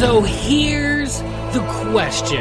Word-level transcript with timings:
So 0.00 0.22
here's 0.22 1.18
the 1.52 1.62
question 1.90 2.40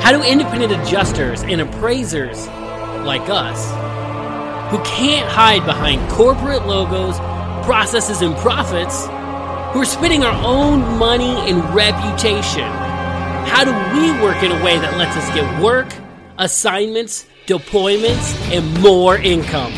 How 0.00 0.10
do 0.10 0.20
independent 0.20 0.72
adjusters 0.72 1.44
and 1.44 1.60
appraisers 1.60 2.48
like 3.06 3.28
us, 3.28 3.70
who 4.72 4.82
can't 4.82 5.30
hide 5.30 5.64
behind 5.64 6.10
corporate 6.10 6.66
logos, 6.66 7.18
processes, 7.64 8.20
and 8.20 8.36
profits, 8.38 9.04
who 9.72 9.82
are 9.82 9.84
spending 9.84 10.24
our 10.24 10.34
own 10.44 10.98
money 10.98 11.36
and 11.48 11.62
reputation, 11.72 12.68
how 13.46 13.62
do 13.62 13.70
we 13.96 14.10
work 14.20 14.42
in 14.42 14.50
a 14.50 14.64
way 14.64 14.76
that 14.76 14.98
lets 14.98 15.16
us 15.16 15.32
get 15.36 15.62
work, 15.62 15.86
assignments, 16.38 17.26
deployments, 17.46 18.34
and 18.50 18.82
more 18.82 19.18
income? 19.18 19.72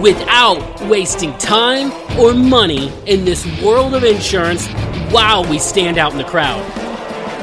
Without 0.00 0.80
wasting 0.82 1.36
time 1.38 1.90
or 2.20 2.32
money 2.34 2.92
in 3.06 3.24
this 3.24 3.44
world 3.62 3.94
of 3.94 4.04
insurance 4.04 4.68
while 5.12 5.44
we 5.44 5.58
stand 5.58 5.98
out 5.98 6.12
in 6.12 6.18
the 6.18 6.24
crowd? 6.24 6.62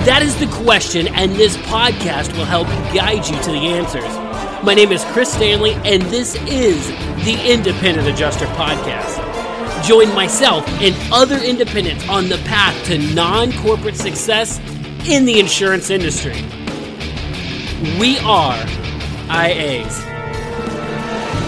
That 0.06 0.24
is 0.24 0.36
the 0.40 0.48
question, 0.64 1.08
and 1.10 1.34
this 1.34 1.56
podcast 1.58 2.36
will 2.36 2.46
help 2.46 2.68
guide 2.94 3.28
you 3.28 3.40
to 3.44 3.52
the 3.52 3.68
answers. 3.68 4.12
My 4.66 4.74
name 4.74 4.92
is 4.92 5.06
Chris 5.06 5.32
Stanley, 5.32 5.74
and 5.86 6.02
this 6.04 6.34
is 6.48 6.88
the 7.26 7.38
Independent 7.46 8.08
Adjuster 8.08 8.48
Podcast. 8.48 9.24
Join 9.86 10.14
myself 10.16 10.68
and 10.82 10.96
other 11.14 11.38
independents 11.38 12.10
on 12.10 12.28
the 12.28 12.38
path 12.40 12.86
to 12.88 12.98
non 13.14 13.52
corporate 13.62 13.96
success 13.96 14.58
in 15.08 15.26
the 15.26 15.40
insurance 15.40 15.92
industry. 15.92 16.42
We 18.00 18.18
are 18.20 18.58
IAs. 19.30 20.04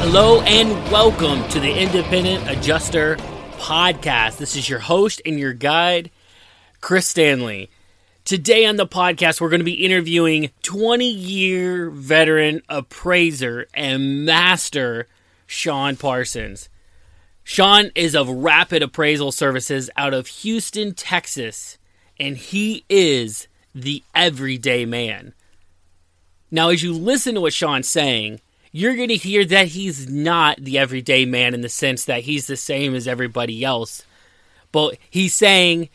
Hello, 0.02 0.42
and 0.42 0.70
welcome 0.92 1.48
to 1.50 1.60
the 1.60 1.72
Independent 1.72 2.48
Adjuster 2.48 3.18
Podcast. 3.62 4.38
This 4.38 4.56
is 4.56 4.67
your 4.67 4.80
host 4.80 5.22
and 5.23 5.38
your 5.38 5.54
guide, 5.54 6.09
Chris 6.81 7.08
Stanley. 7.08 7.70
Today 8.26 8.66
on 8.66 8.76
the 8.76 8.88
podcast, 8.88 9.40
we're 9.40 9.50
going 9.50 9.59
to 9.59 9.64
be 9.64 9.86
interviewing 9.86 10.50
20 10.64 11.08
year 11.08 11.92
veteran 11.92 12.64
appraiser 12.68 13.68
and 13.76 14.26
master 14.26 15.08
Shawn 15.45 15.95
Parsons. 15.95 16.70
Shawn 17.44 17.92
is 17.94 18.16
of 18.16 18.28
Rapid 18.28 18.81
Appraisal 18.81 19.31
Services 19.31 19.92
out 19.96 20.16
of 20.16 20.25
Houston, 20.25 20.96
Texas, 20.96 21.78
and 22.20 22.38
he 22.38 22.84
is 22.90 23.48
the 23.75 24.02
everyday 24.16 24.86
man. 24.86 25.36
Now, 26.50 26.70
as 26.70 26.81
you 26.81 26.94
listen 26.94 27.36
to 27.36 27.42
what 27.42 27.53
Shawn's 27.53 27.88
saying, 27.88 28.42
you're 28.72 28.96
going 28.96 29.10
to 29.10 29.16
hear 29.16 29.44
that 29.46 29.68
he's 29.68 30.10
not 30.10 30.58
the 30.58 30.78
everyday 30.78 31.26
man 31.26 31.54
in 31.54 31.62
the 31.62 31.70
sense 31.70 32.06
that 32.06 32.24
he's 32.24 32.48
the 32.48 32.58
same 32.58 32.96
as 32.96 33.08
everybody 33.08 33.64
else. 33.64 34.04
But 34.72 34.98
he's 35.10 35.36
saying 35.36 35.90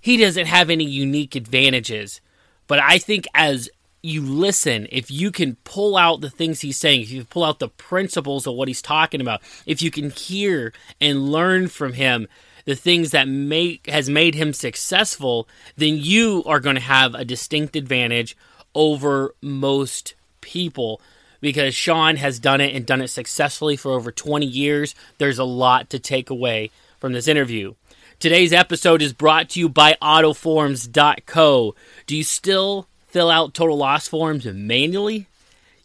he 0.00 0.16
doesn't 0.16 0.46
have 0.46 0.70
any 0.70 0.84
unique 0.84 1.34
advantages. 1.34 2.20
But 2.66 2.80
I 2.80 2.98
think 2.98 3.26
as 3.34 3.68
you 4.02 4.22
listen, 4.22 4.86
if 4.90 5.10
you 5.10 5.30
can 5.30 5.56
pull 5.64 5.96
out 5.96 6.20
the 6.20 6.30
things 6.30 6.60
he's 6.60 6.78
saying, 6.78 7.02
if 7.02 7.10
you 7.10 7.24
pull 7.24 7.44
out 7.44 7.58
the 7.58 7.68
principles 7.68 8.46
of 8.46 8.54
what 8.54 8.68
he's 8.68 8.82
talking 8.82 9.20
about, 9.20 9.42
if 9.66 9.82
you 9.82 9.90
can 9.90 10.10
hear 10.10 10.72
and 11.00 11.30
learn 11.30 11.68
from 11.68 11.94
him 11.94 12.26
the 12.64 12.76
things 12.76 13.10
that 13.10 13.28
make 13.28 13.86
has 13.86 14.08
made 14.08 14.34
him 14.34 14.52
successful, 14.52 15.48
then 15.76 15.96
you 15.96 16.42
are 16.46 16.60
going 16.60 16.76
to 16.76 16.82
have 16.82 17.14
a 17.14 17.24
distinct 17.24 17.76
advantage 17.76 18.36
over 18.74 19.34
most 19.42 20.14
people 20.40 21.00
because 21.40 21.74
Shawn 21.74 22.16
has 22.16 22.38
done 22.38 22.60
it 22.60 22.74
and 22.74 22.86
done 22.86 23.00
it 23.00 23.08
successfully 23.08 23.76
for 23.76 23.92
over 23.92 24.10
20 24.10 24.46
years. 24.46 24.94
There's 25.18 25.38
a 25.38 25.44
lot 25.44 25.90
to 25.90 25.98
take 25.98 26.30
away 26.30 26.70
from 26.98 27.12
this 27.12 27.28
interview. 27.28 27.74
Today's 28.18 28.52
episode 28.52 29.00
is 29.00 29.12
brought 29.12 29.50
to 29.50 29.60
you 29.60 29.68
by 29.68 29.96
autoforms.co. 30.02 31.74
Do 32.06 32.16
you 32.16 32.24
still 32.24 32.88
fill 33.06 33.30
out 33.30 33.54
total 33.54 33.76
loss 33.76 34.08
forms 34.08 34.44
manually? 34.44 35.26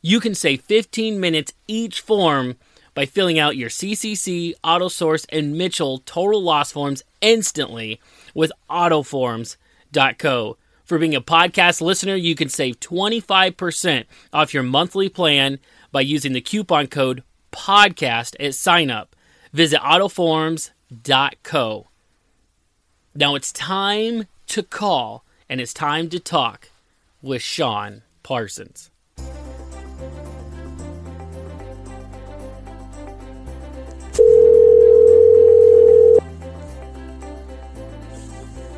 You 0.02 0.20
can 0.20 0.34
save 0.36 0.62
15 0.62 1.20
minutes 1.20 1.54
each 1.68 2.02
form 2.02 2.56
by 2.94 3.06
filling 3.06 3.40
out 3.40 3.56
your 3.56 3.70
CCC, 3.70 4.54
AutoSource, 4.64 5.26
and 5.30 5.58
Mitchell 5.58 6.00
total 6.00 6.42
loss 6.42 6.72
forms 6.72 7.04
instantly 7.22 8.00
with 8.34 8.52
autoforms.co. 8.70 10.58
For 10.94 11.00
being 11.00 11.16
a 11.16 11.22
podcast 11.22 11.82
listener, 11.82 12.14
you 12.14 12.36
can 12.36 12.50
save 12.50 12.80
25% 12.80 14.06
off 14.32 14.54
your 14.54 14.62
monthly 14.62 15.10
plan 15.10 15.58
by 15.92 16.02
using 16.02 16.34
the 16.34 16.40
coupon 16.40 16.86
code 16.86 17.24
podcast 17.52 18.36
at 18.40 18.54
sign 18.54 18.92
up. 18.92 19.16
Visit 19.54 19.80
autoforms.co. 19.80 21.88
Now 23.16 23.34
it's 23.34 23.52
time 23.52 24.28
to 24.46 24.62
call 24.62 25.26
and 25.50 25.60
it's 25.60 25.74
time 25.74 26.10
to 26.10 26.20
talk 26.20 26.70
with 27.24 27.42
Shawn 27.42 28.04
Parsons. 28.22 28.92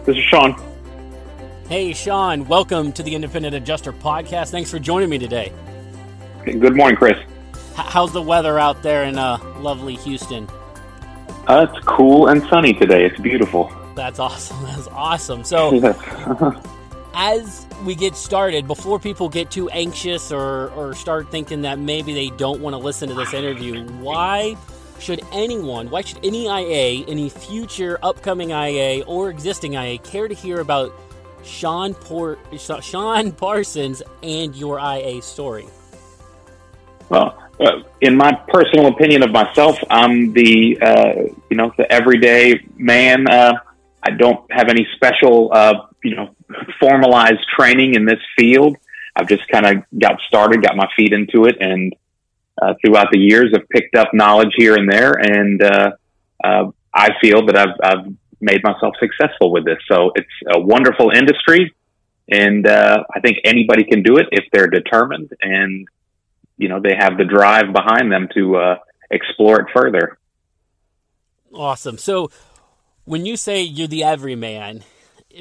This 0.06 0.16
is 0.16 0.24
Shawn. 0.24 0.75
Hey, 1.68 1.94
Shawn, 1.94 2.48
welcome 2.48 2.92
to 2.92 3.02
the 3.02 3.16
Independent 3.16 3.56
Adjuster 3.56 3.92
Podcast. 3.92 4.52
Thanks 4.52 4.70
for 4.70 4.78
joining 4.78 5.10
me 5.10 5.18
today. 5.18 5.52
Good 6.44 6.76
morning, 6.76 6.96
Chris. 6.96 7.18
How's 7.74 8.14
the 8.14 8.22
weather 8.22 8.60
out 8.60 8.84
there 8.84 9.06
in 9.06 9.18
uh, 9.18 9.40
lovely 9.58 9.96
Houston? 9.96 10.48
Uh, 11.48 11.66
it's 11.68 11.86
cool 11.88 12.28
and 12.28 12.44
sunny 12.50 12.74
today. 12.74 13.04
It's 13.04 13.20
beautiful. 13.20 13.74
That's 13.96 14.20
awesome. 14.20 14.62
That's 14.64 14.88
awesome. 14.90 15.44
So, 15.44 15.74
as 17.16 17.66
we 17.84 17.96
get 17.96 18.16
started, 18.16 18.68
before 18.68 19.00
people 19.00 19.28
get 19.28 19.50
too 19.50 19.68
anxious 19.70 20.32
or, 20.32 20.70
or 20.74 20.94
start 20.94 21.32
thinking 21.32 21.64
that 21.64 21.80
maybe 21.80 22.14
they 22.14 22.30
don't 22.38 22.62
want 22.62 22.76
to 22.76 22.78
listen 22.78 23.10
to 23.10 23.16
this 23.16 23.34
interview, 23.34 23.88
why 23.94 24.56
should 25.00 25.24
anyone, 25.32 25.90
why 25.90 26.02
should 26.02 26.24
any 26.24 26.46
IA, 26.46 27.06
any 27.08 27.28
future 27.28 27.98
upcoming 28.04 28.52
IA 28.52 29.04
or 29.06 29.32
existing 29.32 29.74
IA 29.74 29.98
care 29.98 30.28
to 30.28 30.36
hear 30.36 30.60
about 30.60 30.94
Shawn 31.46 31.94
Por- 31.94 32.40
Shawn 32.58 33.32
Parsons 33.32 34.02
and 34.24 34.56
your 34.56 34.80
IA 34.80 35.22
story? 35.22 35.66
Well, 37.10 37.38
uh, 37.60 37.84
in 38.02 38.18
my 38.18 38.34
personal 38.48 38.88
opinion 38.88 39.24
of 39.24 39.32
myself, 39.32 39.78
I'm 39.90 40.34
the 40.34 40.78
uh, 40.82 41.14
you 41.50 41.58
know 41.58 41.72
the 41.78 41.92
everyday 41.92 42.68
man. 42.76 43.28
Uh, 43.30 43.54
I 44.04 44.12
don't 44.12 44.52
have 44.52 44.70
any 44.70 44.88
special 44.96 45.52
uh, 45.54 45.88
you 46.04 46.16
know 46.16 46.36
formalized 46.80 47.46
training 47.56 47.94
in 47.96 48.06
this 48.06 48.20
field. 48.36 48.78
I've 49.16 49.30
just 49.30 49.48
kind 49.48 49.66
of 49.66 49.84
got 49.98 50.20
started, 50.28 50.62
got 50.62 50.76
my 50.76 50.90
feet 50.98 51.14
into 51.14 51.46
it, 51.46 51.58
and 51.62 51.96
uh, 52.62 52.74
throughout 52.84 53.12
the 53.12 53.20
years, 53.20 53.54
I've 53.56 53.70
picked 53.70 53.96
up 53.96 54.14
knowledge 54.14 54.52
here 54.58 54.76
and 54.76 54.92
there, 54.92 55.12
and 55.12 55.62
uh, 55.62 55.92
I 56.96 57.10
feel 57.22 57.46
that 57.46 57.58
I've, 57.58 57.76
I've 57.84 58.06
made 58.46 58.64
myself 58.64 58.94
successful 59.00 59.52
with 59.52 59.66
this. 59.66 59.80
So 59.92 60.12
it's 60.16 60.28
a 60.54 60.60
wonderful 60.60 61.10
industry, 61.10 61.74
and 62.30 62.66
uh, 62.66 63.04
I 63.14 63.20
think 63.20 63.40
anybody 63.44 63.84
can 63.84 64.04
do 64.04 64.18
it 64.18 64.28
if 64.32 64.46
they're 64.54 64.68
determined 64.68 65.32
and 65.42 65.88
you 66.58 66.70
know 66.70 66.80
they 66.80 66.96
have 66.98 67.18
the 67.18 67.26
drive 67.26 67.74
behind 67.74 68.12
them 68.12 68.30
to 68.36 68.56
uh, 68.56 68.76
explore 69.12 69.60
it 69.62 69.68
further. 69.74 70.18
Awesome. 71.54 71.98
So 71.98 72.30
when 73.06 73.26
you 73.26 73.36
say 73.36 73.62
you're 73.62 73.88
the 73.88 74.04
everyman, 74.04 74.84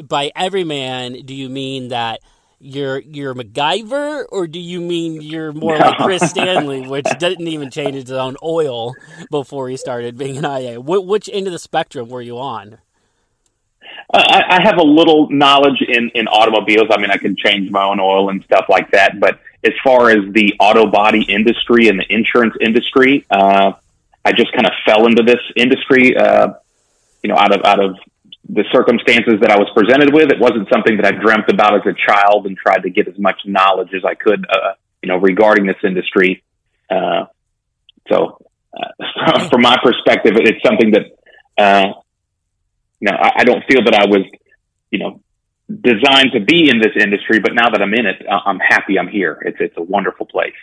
by 0.02 0.32
everyman, 0.34 1.24
do 1.24 1.34
you 1.34 1.48
mean 1.48 1.88
that? 1.88 2.20
you're 2.64 3.00
you're 3.00 3.34
MacGyver, 3.34 4.24
or 4.30 4.46
do 4.46 4.58
you 4.58 4.80
mean 4.80 5.20
you're 5.20 5.52
more 5.52 5.78
no. 5.78 5.84
like 5.84 5.98
Chris 5.98 6.30
Stanley, 6.30 6.80
which 6.88 7.06
didn't 7.18 7.46
even 7.46 7.70
change 7.70 7.94
his 7.94 8.10
own 8.10 8.36
oil 8.42 8.94
before 9.30 9.68
he 9.68 9.76
started 9.76 10.16
being 10.16 10.38
an 10.38 10.44
IA? 10.44 10.80
Wh- 10.80 11.06
which 11.06 11.28
end 11.30 11.46
of 11.46 11.52
the 11.52 11.58
spectrum 11.58 12.08
were 12.08 12.22
you 12.22 12.38
on? 12.38 12.78
I, 14.12 14.42
I 14.48 14.62
have 14.62 14.78
a 14.78 14.82
little 14.84 15.30
knowledge 15.30 15.82
in, 15.86 16.10
in 16.14 16.28
automobiles. 16.28 16.88
I 16.90 17.00
mean, 17.00 17.10
I 17.10 17.16
can 17.16 17.36
change 17.36 17.70
my 17.70 17.84
own 17.84 18.00
oil 18.00 18.30
and 18.30 18.42
stuff 18.44 18.66
like 18.68 18.90
that. 18.92 19.18
But 19.18 19.40
as 19.64 19.72
far 19.82 20.10
as 20.10 20.32
the 20.32 20.54
auto 20.60 20.86
body 20.86 21.22
industry 21.22 21.88
and 21.88 21.98
the 21.98 22.06
insurance 22.12 22.54
industry, 22.60 23.26
uh, 23.30 23.72
I 24.24 24.32
just 24.32 24.52
kind 24.52 24.66
of 24.66 24.72
fell 24.86 25.06
into 25.06 25.22
this 25.22 25.40
industry 25.56 26.16
uh, 26.16 26.54
you 27.24 27.28
know, 27.28 27.36
out 27.36 27.52
of 27.58 27.64
out 27.64 27.82
of 27.82 27.96
the 28.50 28.64
circumstances 28.70 29.40
that 29.40 29.50
I 29.50 29.56
was 29.56 29.68
presented 29.74 30.12
with, 30.12 30.30
it 30.30 30.38
wasn't 30.38 30.68
something 30.70 30.98
that 30.98 31.06
I 31.06 31.12
dreamt 31.12 31.48
about 31.48 31.74
as 31.74 31.86
a 31.86 31.94
child 31.94 32.46
and 32.46 32.56
tried 32.56 32.82
to 32.82 32.90
get 32.90 33.08
as 33.08 33.18
much 33.18 33.40
knowledge 33.46 33.94
as 33.94 34.04
I 34.04 34.14
could, 34.14 34.44
uh, 34.48 34.74
you 35.02 35.08
know, 35.08 35.16
regarding 35.16 35.64
this 35.64 35.78
industry. 35.82 36.44
Uh, 36.90 37.24
so, 38.10 38.38
uh, 38.76 39.48
from 39.50 39.62
my 39.62 39.78
perspective, 39.82 40.34
it's 40.36 40.62
something 40.62 40.92
that, 40.92 41.16
uh, 41.56 41.94
you 43.04 43.10
know, 43.10 43.18
I, 43.20 43.40
I, 43.40 43.44
don't 43.44 43.62
feel 43.70 43.84
that 43.84 43.94
I 43.94 44.06
was, 44.06 44.22
you 44.90 44.98
know, 44.98 45.20
designed 45.68 46.32
to 46.32 46.40
be 46.40 46.70
in 46.70 46.78
this 46.78 46.92
industry, 46.98 47.38
but 47.38 47.52
now 47.52 47.68
that 47.68 47.82
I'm 47.82 47.92
in 47.92 48.06
it, 48.06 48.26
uh, 48.26 48.40
I'm 48.46 48.58
happy 48.58 48.98
I'm 48.98 49.08
here. 49.08 49.42
It's 49.44 49.58
it's 49.60 49.76
a 49.76 49.82
wonderful 49.82 50.24
place. 50.24 50.54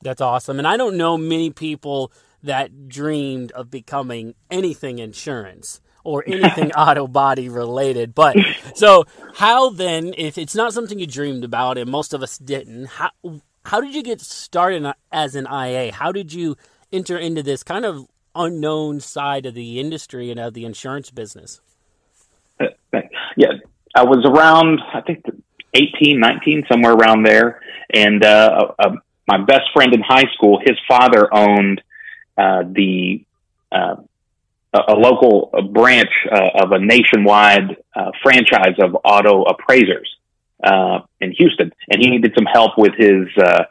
That's 0.00 0.22
awesome, 0.22 0.58
and 0.58 0.66
I 0.66 0.78
don't 0.78 0.96
know 0.96 1.18
many 1.18 1.50
people 1.50 2.10
that 2.42 2.88
dreamed 2.88 3.52
of 3.52 3.70
becoming 3.70 4.34
anything 4.50 4.98
insurance 4.98 5.82
or 6.04 6.24
anything 6.26 6.72
auto 6.72 7.06
body 7.06 7.50
related. 7.50 8.14
But 8.14 8.36
so 8.74 9.04
how 9.34 9.68
then, 9.68 10.14
if 10.16 10.38
it's 10.38 10.54
not 10.54 10.72
something 10.72 10.98
you 10.98 11.06
dreamed 11.06 11.44
about, 11.44 11.76
and 11.76 11.90
most 11.90 12.14
of 12.14 12.22
us 12.22 12.38
didn't, 12.38 12.86
how 12.86 13.10
how 13.66 13.82
did 13.82 13.94
you 13.94 14.02
get 14.02 14.22
started 14.22 14.90
as 15.12 15.34
an 15.34 15.46
IA? 15.52 15.92
How 15.92 16.12
did 16.12 16.32
you 16.32 16.56
enter 16.90 17.18
into 17.18 17.42
this 17.42 17.62
kind 17.62 17.84
of 17.84 18.06
unknown 18.34 19.00
side 19.00 19.44
of 19.44 19.52
the 19.52 19.78
industry 19.78 20.30
and 20.30 20.40
of 20.40 20.54
the 20.54 20.64
insurance 20.64 21.10
business? 21.10 21.60
I 23.94 24.04
was 24.04 24.24
around, 24.24 24.80
I 24.92 25.00
think, 25.00 25.24
18, 25.74 26.18
19, 26.18 26.64
somewhere 26.70 26.92
around 26.92 27.24
there, 27.24 27.60
and 27.92 28.24
uh, 28.24 28.72
uh, 28.78 28.96
my 29.26 29.38
best 29.38 29.70
friend 29.72 29.92
in 29.94 30.00
high 30.00 30.30
school, 30.34 30.60
his 30.64 30.78
father 30.88 31.32
owned 31.32 31.82
uh, 32.36 32.62
the 32.66 33.24
uh, 33.72 33.96
a 34.88 34.94
local 34.94 35.50
branch 35.72 36.10
uh, 36.30 36.62
of 36.64 36.72
a 36.72 36.78
nationwide 36.78 37.76
uh, 37.94 38.10
franchise 38.22 38.74
of 38.80 38.96
auto 39.04 39.44
appraisers 39.44 40.16
uh, 40.64 41.00
in 41.20 41.32
Houston, 41.32 41.72
and 41.90 42.02
he 42.02 42.10
needed 42.10 42.32
some 42.36 42.46
help 42.46 42.72
with 42.76 42.92
his 42.96 43.28
uh, 43.38 43.64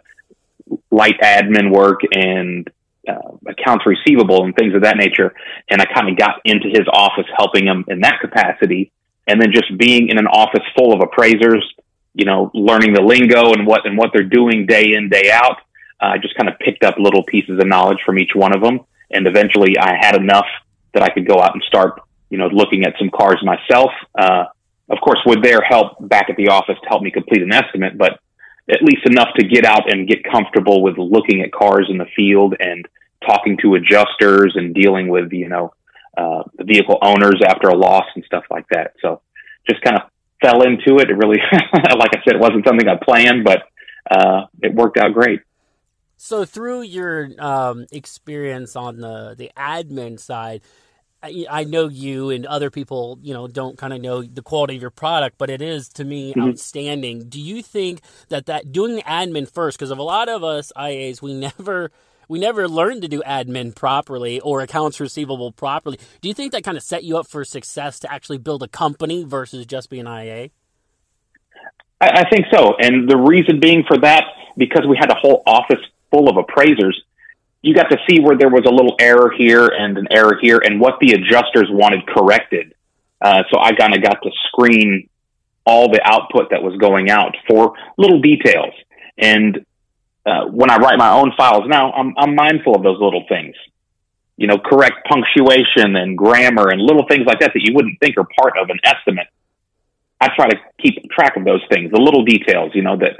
light 0.91 1.19
admin 1.21 1.73
work 1.73 2.01
and 2.13 2.69
uh, 3.07 3.35
accounts 3.47 3.85
receivable 3.85 4.45
and 4.45 4.55
things 4.55 4.73
of 4.75 4.83
that 4.83 4.95
nature. 4.97 5.33
And 5.69 5.81
I 5.81 5.85
kind 5.85 6.09
of 6.09 6.17
got 6.17 6.39
into 6.45 6.69
his 6.69 6.87
office 6.91 7.25
helping 7.35 7.67
him 7.67 7.83
in 7.87 8.01
that 8.01 8.19
capacity, 8.21 8.91
and 9.27 9.41
then 9.41 9.51
just 9.51 9.75
being 9.77 10.09
in 10.09 10.17
an 10.17 10.27
office 10.27 10.63
full 10.77 10.93
of 10.93 11.01
appraisers, 11.01 11.63
you 12.13 12.25
know, 12.25 12.51
learning 12.53 12.93
the 12.93 13.01
lingo 13.01 13.53
and 13.53 13.65
what 13.65 13.85
and 13.85 13.97
what 13.97 14.11
they're 14.13 14.23
doing 14.23 14.65
day 14.65 14.93
in 14.93 15.09
day 15.09 15.31
out. 15.31 15.57
I 15.99 16.17
just 16.17 16.35
kind 16.35 16.49
of 16.49 16.59
picked 16.59 16.83
up 16.83 16.95
little 16.97 17.23
pieces 17.23 17.59
of 17.59 17.65
knowledge 17.67 17.99
from 18.05 18.19
each 18.19 18.35
one 18.35 18.53
of 18.53 18.61
them. 18.61 18.81
And 19.11 19.25
eventually 19.25 19.77
I 19.79 19.95
had 19.99 20.15
enough 20.15 20.47
that 20.93 21.01
I 21.01 21.09
could 21.09 21.27
go 21.27 21.39
out 21.39 21.53
and 21.53 21.63
start, 21.63 22.01
you 22.29 22.37
know, 22.37 22.47
looking 22.47 22.85
at 22.85 22.95
some 22.99 23.09
cars 23.09 23.41
myself. 23.43 23.91
Uh, 24.17 24.45
of 24.89 24.99
course, 24.99 25.19
with 25.25 25.41
their 25.41 25.61
help 25.61 25.97
back 26.07 26.29
at 26.29 26.35
the 26.35 26.49
office 26.49 26.75
to 26.83 26.89
help 26.89 27.01
me 27.01 27.11
complete 27.11 27.41
an 27.41 27.53
estimate, 27.53 27.97
but 27.97 28.19
at 28.69 28.81
least 28.81 29.05
enough 29.05 29.29
to 29.37 29.47
get 29.47 29.65
out 29.65 29.91
and 29.91 30.07
get 30.07 30.23
comfortable 30.23 30.81
with 30.83 30.97
looking 30.97 31.41
at 31.41 31.51
cars 31.51 31.87
in 31.89 31.97
the 31.97 32.05
field 32.15 32.55
and 32.59 32.87
talking 33.25 33.57
to 33.61 33.75
adjusters 33.75 34.53
and 34.55 34.75
dealing 34.75 35.07
with, 35.07 35.31
you 35.31 35.47
know, 35.47 35.73
uh, 36.17 36.43
the 36.57 36.63
vehicle 36.63 36.97
owners 37.01 37.41
after 37.45 37.69
a 37.69 37.75
loss 37.75 38.05
and 38.15 38.23
stuff 38.25 38.43
like 38.49 38.65
that. 38.71 38.93
So 39.01 39.21
just 39.69 39.81
kind 39.81 39.97
of 39.97 40.03
fell 40.41 40.61
into 40.61 40.99
it. 40.99 41.09
It 41.09 41.15
really, 41.15 41.39
like 41.51 42.11
I 42.15 42.21
said, 42.23 42.35
it 42.35 42.39
wasn't 42.39 42.65
something 42.65 42.87
I 42.87 42.97
planned, 43.03 43.43
but, 43.43 43.63
uh, 44.09 44.45
it 44.61 44.73
worked 44.73 44.97
out 44.97 45.13
great. 45.13 45.41
So 46.17 46.45
through 46.45 46.83
your 46.83 47.29
um, 47.39 47.85
experience 47.91 48.75
on 48.75 48.97
the 49.01 49.35
the 49.37 49.51
admin 49.57 50.19
side, 50.19 50.61
I, 51.21 51.45
I, 51.49 51.63
know 51.63 51.87
you 51.87 52.29
and 52.29 52.45
other 52.45 52.69
people, 52.69 53.17
you 53.21 53.33
know, 53.33 53.47
don't 53.47 53.77
kind 53.77 53.93
of 53.93 54.01
know 54.01 54.21
the 54.21 54.41
quality 54.41 54.75
of 54.75 54.81
your 54.81 54.91
product, 54.91 55.37
but 55.37 55.49
it 55.49 55.61
is 55.61 55.89
to 55.89 56.03
me 56.03 56.31
mm-hmm. 56.31 56.49
outstanding. 56.49 57.29
Do 57.29 57.41
you 57.41 57.61
think 57.61 58.01
that 58.29 58.45
that 58.47 58.71
doing 58.71 58.95
the 58.95 59.03
admin 59.03 59.49
first, 59.49 59.77
because 59.77 59.91
of 59.91 59.97
a 59.97 60.03
lot 60.03 60.29
of 60.29 60.43
us 60.43 60.71
IAs, 60.77 61.21
we 61.21 61.33
never 61.57 61.91
we 62.27 62.39
never 62.39 62.67
learned 62.67 63.01
to 63.03 63.07
do 63.07 63.21
admin 63.25 63.75
properly 63.75 64.39
or 64.39 64.61
accounts 64.61 64.99
receivable 64.99 65.51
properly. 65.51 65.99
Do 66.21 66.27
you 66.27 66.33
think 66.33 66.51
that 66.51 66.63
kind 66.63 66.77
of 66.77 66.83
set 66.83 67.03
you 67.03 67.17
up 67.17 67.27
for 67.27 67.43
success 67.45 67.99
to 67.99 68.11
actually 68.11 68.37
build 68.37 68.63
a 68.63 68.67
company 68.67 69.23
versus 69.23 69.65
just 69.65 69.89
being 69.89 70.07
IA? 70.07 70.49
I, 72.01 72.09
I 72.21 72.29
think 72.29 72.45
so, 72.53 72.75
and 72.79 73.09
the 73.09 73.17
reason 73.17 73.59
being 73.59 73.83
for 73.87 73.97
that 73.99 74.25
because 74.57 74.85
we 74.87 74.97
had 74.97 75.09
a 75.11 75.15
whole 75.15 75.43
office 75.45 75.79
full 76.11 76.29
of 76.29 76.37
appraisers, 76.37 77.01
you 77.61 77.73
got 77.73 77.89
to 77.89 77.97
see 78.07 78.19
where 78.19 78.37
there 78.37 78.49
was 78.49 78.63
a 78.67 78.71
little 78.71 78.95
error 78.99 79.33
here 79.35 79.67
and 79.67 79.97
an 79.97 80.07
error 80.11 80.37
here 80.41 80.61
and 80.63 80.79
what 80.79 80.99
the 80.99 81.13
adjusters 81.13 81.67
wanted 81.69 82.05
corrected. 82.07 82.75
Uh, 83.21 83.43
so 83.51 83.59
I 83.59 83.71
kind 83.73 83.95
of 83.95 84.03
got 84.03 84.21
to 84.21 84.31
screen 84.47 85.09
all 85.65 85.89
the 85.89 86.01
output 86.03 86.49
that 86.51 86.61
was 86.61 86.75
going 86.77 87.09
out 87.09 87.35
for 87.47 87.73
little 87.97 88.19
details. 88.19 88.73
And 89.17 89.65
uh, 90.25 90.45
when 90.45 90.69
I 90.69 90.77
write 90.77 90.97
my 90.97 91.11
own 91.11 91.33
files 91.35 91.63
now, 91.67 91.91
I'm, 91.91 92.13
I'm 92.17 92.35
mindful 92.35 92.75
of 92.75 92.83
those 92.83 92.99
little 92.99 93.25
things. 93.27 93.55
You 94.37 94.47
know, 94.47 94.57
correct 94.57 95.07
punctuation 95.07 95.95
and 95.95 96.17
grammar 96.17 96.69
and 96.69 96.81
little 96.81 97.05
things 97.07 97.25
like 97.27 97.39
that 97.39 97.51
that 97.53 97.61
you 97.61 97.73
wouldn't 97.75 97.99
think 97.99 98.17
are 98.17 98.27
part 98.39 98.57
of 98.57 98.69
an 98.69 98.79
estimate. 98.83 99.27
I 100.19 100.29
try 100.35 100.49
to 100.49 100.57
keep 100.81 101.09
track 101.11 101.35
of 101.35 101.43
those 101.43 101.61
things, 101.69 101.91
the 101.91 102.01
little 102.01 102.23
details, 102.23 102.71
you 102.73 102.81
know, 102.81 102.97
that 102.97 103.19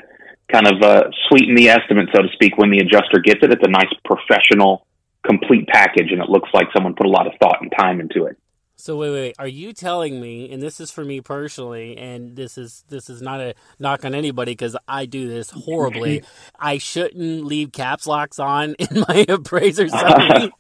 kind 0.52 0.68
of 0.68 0.82
uh, 0.82 1.04
sweeten 1.28 1.56
the 1.56 1.70
estimate, 1.70 2.10
so 2.16 2.22
to 2.22 2.30
speak, 2.34 2.58
when 2.58 2.72
the 2.72 2.80
adjuster 2.80 3.20
gets 3.20 3.44
it. 3.44 3.52
It's 3.52 3.64
a 3.64 3.70
nice 3.70 3.92
professional, 4.06 4.88
complete 5.26 5.68
package, 5.68 6.12
and 6.12 6.22
it 6.22 6.30
looks 6.30 6.50
like 6.54 6.68
someone 6.74 6.96
put 6.96 7.06
a 7.06 7.10
lot 7.10 7.28
of 7.28 7.34
thought 7.42 7.62
and 7.62 7.72
time 7.78 8.00
into 8.00 8.26
it. 8.26 8.38
So 8.84 8.98
wait, 8.98 9.12
wait, 9.12 9.22
wait, 9.22 9.36
are 9.40 9.48
you 9.48 9.72
telling 9.72 10.20
me, 10.20 10.52
and 10.52 10.62
this 10.62 10.82
is 10.82 10.92
for 10.92 11.06
me 11.06 11.22
personally, 11.22 11.96
and 11.96 12.36
this 12.36 12.58
is 12.58 12.84
this 12.90 13.10
is 13.10 13.22
not 13.22 13.40
a 13.40 13.56
knock 13.80 14.04
on 14.04 14.14
anybody 14.14 14.52
because 14.52 14.76
I 14.90 15.06
do 15.06 15.30
this 15.30 15.52
horribly. 15.52 16.22
I 16.60 16.80
shouldn't 16.80 17.46
leave 17.46 17.72
caps 17.72 18.06
locks 18.06 18.40
on 18.40 18.74
in 18.80 19.06
my 19.08 19.24
appraiser 19.30 19.88
summary. 19.88 20.52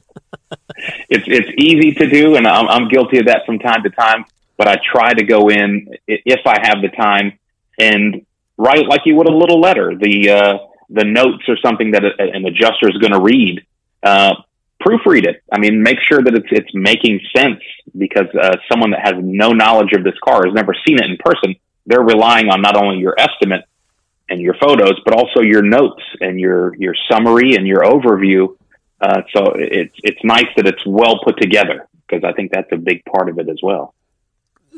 it's 1.09 1.25
it's 1.27 1.49
easy 1.57 1.95
to 1.95 2.09
do, 2.09 2.37
and 2.37 2.47
I'm, 2.47 2.69
I'm 2.69 2.87
guilty 2.87 3.19
of 3.19 3.25
that 3.25 3.41
from 3.45 3.59
time 3.59 3.83
to 3.83 3.89
time. 3.89 4.23
But 4.57 4.69
I 4.69 4.77
try 4.89 5.13
to 5.13 5.25
go 5.25 5.49
in 5.49 5.89
if 6.07 6.47
I 6.47 6.65
have 6.65 6.77
the 6.81 6.95
time 6.95 7.37
and 7.77 8.25
write 8.55 8.87
like 8.87 9.01
you 9.03 9.15
would 9.15 9.27
a 9.27 9.35
little 9.35 9.59
letter. 9.59 9.97
The 9.99 10.29
uh, 10.29 10.57
the 10.89 11.03
notes 11.03 11.43
or 11.49 11.57
something 11.57 11.91
that 11.91 12.05
a, 12.05 12.11
an 12.19 12.45
adjuster 12.45 12.87
is 12.87 12.97
going 12.99 13.11
to 13.11 13.19
read. 13.19 13.65
Uh, 14.01 14.35
proofread 14.85 15.25
it. 15.25 15.43
I 15.51 15.59
mean, 15.59 15.81
make 15.81 15.97
sure 16.07 16.21
that 16.21 16.33
it's 16.33 16.47
it's 16.51 16.69
making 16.73 17.19
sense 17.35 17.61
because 17.97 18.27
uh, 18.39 18.55
someone 18.71 18.91
that 18.91 19.01
has 19.03 19.15
no 19.17 19.49
knowledge 19.49 19.93
of 19.93 20.03
this 20.03 20.17
car 20.23 20.45
has 20.45 20.53
never 20.53 20.73
seen 20.85 20.97
it 20.99 21.05
in 21.05 21.17
person. 21.23 21.55
They're 21.85 22.01
relying 22.01 22.49
on 22.49 22.61
not 22.61 22.77
only 22.77 22.99
your 22.99 23.15
estimate 23.17 23.65
and 24.29 24.39
your 24.39 24.55
photos, 24.55 24.99
but 25.05 25.15
also 25.15 25.41
your 25.41 25.61
notes 25.61 26.01
and 26.19 26.39
your 26.39 26.75
your 26.75 26.95
summary 27.11 27.55
and 27.55 27.67
your 27.67 27.81
overview. 27.81 28.55
Uh, 29.01 29.21
so 29.35 29.53
it's 29.55 29.95
it's 30.03 30.23
nice 30.23 30.47
that 30.55 30.67
it's 30.67 30.85
well 30.85 31.19
put 31.23 31.39
together 31.41 31.87
because 32.07 32.23
I 32.23 32.33
think 32.33 32.51
that's 32.51 32.71
a 32.71 32.77
big 32.77 33.03
part 33.05 33.29
of 33.29 33.39
it 33.39 33.49
as 33.49 33.59
well. 33.61 33.93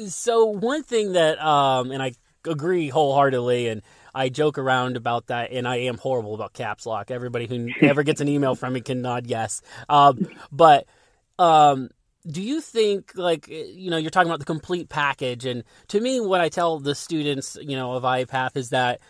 So 0.08 0.46
one 0.46 0.84
thing 0.84 1.14
that, 1.14 1.40
um, 1.40 1.92
and 1.92 2.04
I 2.04 2.14
agree 2.46 2.90
wholeheartedly, 2.90 3.68
and 3.68 3.82
I 4.16 4.30
joke 4.30 4.58
around 4.58 4.96
about 4.96 5.28
that, 5.28 5.52
and 5.52 5.68
I 5.68 5.76
am 5.82 5.98
horrible 5.98 6.34
about 6.34 6.54
caps 6.54 6.86
lock. 6.86 7.12
Everybody 7.12 7.48
who 7.48 7.70
ever 7.82 8.04
gets 8.04 8.22
an 8.22 8.30
email 8.30 8.56
from 8.56 8.74
me 8.74 8.82
can 8.82 9.02
nod 9.02 9.28
yes. 9.28 9.62
Um, 9.90 10.28
but 10.52 10.88
um, 11.38 11.90
do 12.26 12.42
you 12.42 12.62
think, 12.62 13.12
like, 13.16 13.50
you 13.50 13.92
know, 13.92 13.98
you're 13.98 14.10
talking 14.10 14.30
about 14.30 14.40
the 14.40 14.46
complete 14.46 14.88
package, 14.88 15.46
and 15.46 15.64
to 15.90 16.00
me, 16.00 16.22
what 16.22 16.40
I 16.40 16.48
tell 16.48 16.80
the 16.80 16.96
students, 16.96 17.58
you 17.62 17.76
know, 17.76 17.92
of 17.92 18.04
IAPath 18.04 18.56
is 18.56 18.70
that, 18.70 19.02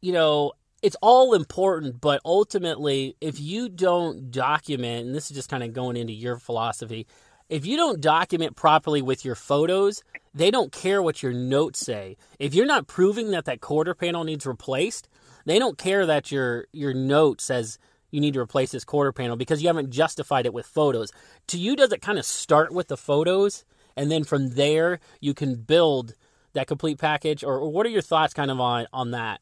you 0.00 0.12
know, 0.12 0.52
it's 0.82 0.96
all 1.00 1.34
important, 1.34 2.00
but 2.00 2.20
ultimately, 2.24 3.16
if 3.20 3.38
you 3.38 3.68
don't 3.68 4.30
document, 4.30 5.06
and 5.06 5.14
this 5.14 5.30
is 5.30 5.36
just 5.36 5.48
kind 5.48 5.62
of 5.62 5.72
going 5.72 5.96
into 5.96 6.12
your 6.12 6.38
philosophy, 6.38 7.06
if 7.48 7.66
you 7.66 7.76
don't 7.76 8.00
document 8.00 8.56
properly 8.56 9.02
with 9.02 9.24
your 9.24 9.34
photos, 9.34 10.02
they 10.34 10.50
don't 10.50 10.72
care 10.72 11.02
what 11.02 11.22
your 11.22 11.32
notes 11.32 11.80
say. 11.80 12.16
If 12.38 12.54
you're 12.54 12.66
not 12.66 12.86
proving 12.86 13.30
that 13.32 13.44
that 13.46 13.60
quarter 13.60 13.94
panel 13.94 14.24
needs 14.24 14.46
replaced, 14.46 15.08
they 15.44 15.58
don't 15.58 15.78
care 15.78 16.06
that 16.06 16.30
your 16.30 16.66
your 16.72 16.94
note 16.94 17.40
says 17.40 17.78
you 18.10 18.20
need 18.20 18.34
to 18.34 18.40
replace 18.40 18.72
this 18.72 18.84
quarter 18.84 19.12
panel 19.12 19.36
because 19.36 19.62
you 19.62 19.68
haven't 19.68 19.90
justified 19.90 20.46
it 20.46 20.52
with 20.52 20.66
photos. 20.66 21.12
To 21.48 21.58
you, 21.58 21.76
does 21.76 21.92
it 21.92 22.02
kind 22.02 22.18
of 22.18 22.24
start 22.24 22.72
with 22.72 22.88
the 22.88 22.96
photos, 22.96 23.64
and 23.96 24.10
then 24.10 24.24
from 24.24 24.50
there 24.50 25.00
you 25.20 25.34
can 25.34 25.56
build 25.56 26.14
that 26.52 26.66
complete 26.66 26.98
package, 26.98 27.44
or, 27.44 27.58
or 27.58 27.70
what 27.70 27.86
are 27.86 27.90
your 27.90 28.02
thoughts 28.02 28.34
kind 28.34 28.50
of 28.50 28.60
on 28.60 28.86
on 28.92 29.12
that? 29.12 29.40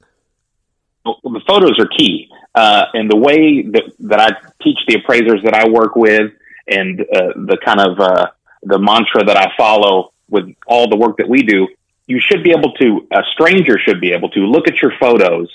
Well, 1.05 1.17
the 1.23 1.41
photos 1.47 1.79
are 1.79 1.87
key, 1.87 2.31
uh, 2.55 2.87
and 2.93 3.11
the 3.11 3.17
way 3.17 3.63
that 3.63 3.93
that 4.01 4.21
I 4.21 4.31
teach 4.63 4.79
the 4.87 4.97
appraisers 4.97 5.43
that 5.45 5.55
I 5.55 5.69
work 5.69 5.97
with, 5.97 6.33
and 6.67 7.01
uh, 7.01 7.33
the 7.37 7.59
kind 7.65 7.81
of 7.81 7.99
uh, 7.99 8.27
the 8.63 8.79
mantra 8.79 9.25
that 9.25 9.37
I 9.37 9.53
follow 9.57 10.13
with 10.29 10.55
all 10.67 10.89
the 10.89 10.97
work 10.97 11.19
that 11.19 11.29
we 11.29 11.43
do, 11.43 11.69
you 12.07 12.21
should 12.21 12.43
be 12.43 12.51
able 12.51 12.73
to, 12.75 13.07
a 13.13 13.23
stranger 13.33 13.79
should 13.79 14.01
be 14.01 14.13
able 14.13 14.31
to 14.31 14.41
look 14.41 14.67
at 14.67 14.81
your 14.81 14.93
photos. 14.99 15.51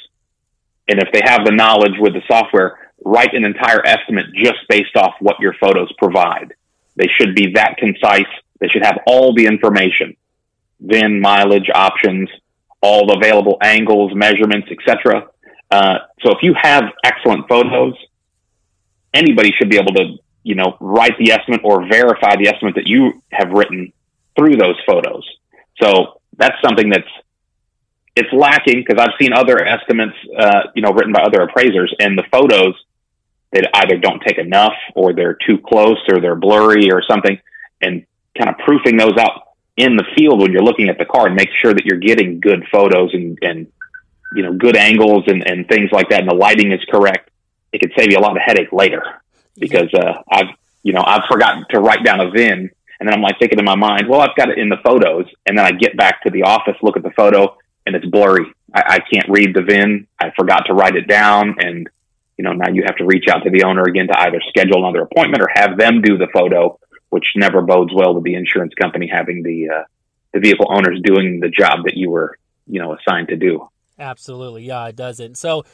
And 0.87 0.99
if 0.99 1.09
they 1.11 1.21
have 1.23 1.45
the 1.45 1.51
knowledge 1.51 1.97
with 1.99 2.13
the 2.13 2.21
software, 2.27 2.91
write 3.03 3.33
an 3.33 3.45
entire 3.45 3.85
estimate 3.85 4.27
just 4.35 4.59
based 4.69 4.95
off 4.95 5.13
what 5.19 5.39
your 5.39 5.53
photos 5.59 5.91
provide. 5.97 6.53
They 6.95 7.07
should 7.19 7.35
be 7.35 7.53
that 7.55 7.77
concise, 7.77 8.31
They 8.59 8.67
should 8.67 8.83
have 8.83 8.99
all 9.07 9.33
the 9.33 9.47
information, 9.47 10.15
VIN, 10.79 11.19
mileage, 11.19 11.69
options, 11.73 12.29
all 12.81 13.07
the 13.07 13.17
available 13.17 13.57
angles, 13.61 14.13
measurements, 14.13 14.67
etc. 14.69 15.27
Uh, 15.71 15.99
so 16.21 16.31
if 16.31 16.43
you 16.43 16.53
have 16.61 16.83
excellent 17.03 17.47
photos, 17.47 17.95
anybody 19.13 19.51
should 19.57 19.69
be 19.69 19.77
able 19.77 19.93
to, 19.93 20.17
you 20.43 20.55
know, 20.55 20.77
write 20.79 21.17
the 21.17 21.31
estimate 21.31 21.61
or 21.63 21.87
verify 21.87 22.35
the 22.35 22.47
estimate 22.47 22.75
that 22.75 22.87
you 22.87 23.23
have 23.31 23.49
written 23.51 23.91
through 24.37 24.57
those 24.57 24.79
photos. 24.85 25.27
So 25.81 26.21
that's 26.37 26.55
something 26.61 26.89
that's 26.89 27.07
it's 28.15 28.31
lacking 28.31 28.83
because 28.85 29.01
I've 29.01 29.15
seen 29.19 29.33
other 29.33 29.63
estimates, 29.63 30.15
uh, 30.37 30.61
you 30.75 30.81
know, 30.81 30.91
written 30.91 31.13
by 31.13 31.23
other 31.23 31.41
appraisers, 31.41 31.93
and 31.99 32.17
the 32.17 32.23
photos 32.31 32.75
they 33.51 33.61
either 33.73 33.97
don't 33.97 34.21
take 34.21 34.39
enough, 34.39 34.73
or 34.95 35.13
they're 35.13 35.37
too 35.45 35.59
close, 35.59 35.99
or 36.09 36.19
they're 36.19 36.35
blurry, 36.35 36.91
or 36.91 37.03
something, 37.07 37.39
and 37.81 38.05
kind 38.37 38.49
of 38.49 38.57
proofing 38.59 38.97
those 38.97 39.15
out 39.17 39.41
in 39.77 39.95
the 39.95 40.03
field 40.15 40.41
when 40.41 40.51
you're 40.51 40.63
looking 40.63 40.89
at 40.89 40.97
the 40.97 41.05
car 41.05 41.27
and 41.27 41.35
make 41.35 41.49
sure 41.61 41.73
that 41.73 41.85
you're 41.85 41.99
getting 41.99 42.39
good 42.39 42.65
photos 42.71 43.13
and, 43.13 43.39
and 43.41 43.67
you 44.35 44.43
know 44.43 44.53
good 44.53 44.75
angles 44.75 45.23
and, 45.27 45.47
and 45.47 45.67
things 45.67 45.91
like 45.91 46.09
that, 46.09 46.21
and 46.21 46.29
the 46.29 46.35
lighting 46.35 46.71
is 46.71 46.83
correct. 46.89 47.29
It 47.71 47.79
could 47.79 47.93
save 47.97 48.11
you 48.11 48.17
a 48.17 48.21
lot 48.21 48.35
of 48.35 48.43
headache 48.43 48.71
later 48.71 49.03
because 49.57 49.91
uh, 49.93 50.21
I've 50.29 50.55
you 50.83 50.93
know 50.93 51.03
I've 51.05 51.23
forgotten 51.31 51.65
to 51.71 51.79
write 51.79 52.03
down 52.03 52.19
a 52.19 52.29
VIN 52.29 52.69
and 53.03 53.09
then 53.09 53.17
I'm 53.17 53.21
like 53.21 53.37
thinking 53.37 53.59
in 53.59 53.65
my 53.65 53.75
mind, 53.75 54.03
well, 54.07 54.21
I've 54.21 54.33
got 54.37 54.49
it 54.49 54.57
in 54.57 54.69
the 54.69 54.77
photos. 54.81 55.25
And 55.45 55.57
then 55.57 55.65
I 55.65 55.71
get 55.71 55.97
back 55.97 56.23
to 56.23 56.29
the 56.29 56.43
office, 56.43 56.77
look 56.81 56.95
at 56.95 57.03
the 57.03 57.11
photo, 57.11 57.57
and 57.85 57.97
it's 57.97 58.05
blurry. 58.05 58.45
I, 58.73 58.81
I 58.87 58.99
can't 58.99 59.27
read 59.27 59.53
the 59.53 59.61
VIN. 59.61 60.07
I 60.17 60.31
forgot 60.37 60.67
to 60.67 60.73
write 60.73 60.95
it 60.95 61.05
down. 61.05 61.57
And, 61.59 61.89
you 62.37 62.45
know, 62.45 62.53
now 62.53 62.71
you 62.71 62.83
have 62.85 62.95
to 62.95 63.05
reach 63.05 63.25
out 63.29 63.43
to 63.43 63.49
the 63.49 63.63
owner 63.63 63.81
again 63.81 64.07
to 64.07 64.17
either 64.17 64.39
schedule 64.47 64.85
another 64.85 65.01
appointment 65.01 65.43
or 65.43 65.49
have 65.53 65.77
them 65.77 66.01
do 66.01 66.17
the 66.17 66.29
photo, 66.33 66.79
which 67.09 67.25
never 67.35 67.61
bodes 67.61 67.91
well 67.93 68.15
with 68.15 68.23
the 68.23 68.35
insurance 68.35 68.73
company 68.81 69.11
having 69.13 69.43
the, 69.43 69.67
uh, 69.67 69.83
the 70.33 70.39
vehicle 70.39 70.67
owners 70.69 71.01
doing 71.03 71.41
the 71.41 71.49
job 71.49 71.83
that 71.83 71.97
you 71.97 72.09
were, 72.09 72.37
you 72.67 72.79
know, 72.79 72.95
assigned 72.95 73.27
to 73.27 73.35
do. 73.35 73.67
Absolutely. 73.99 74.63
Yeah, 74.63 74.87
it 74.87 74.95
doesn't. 74.95 75.37
So, 75.37 75.65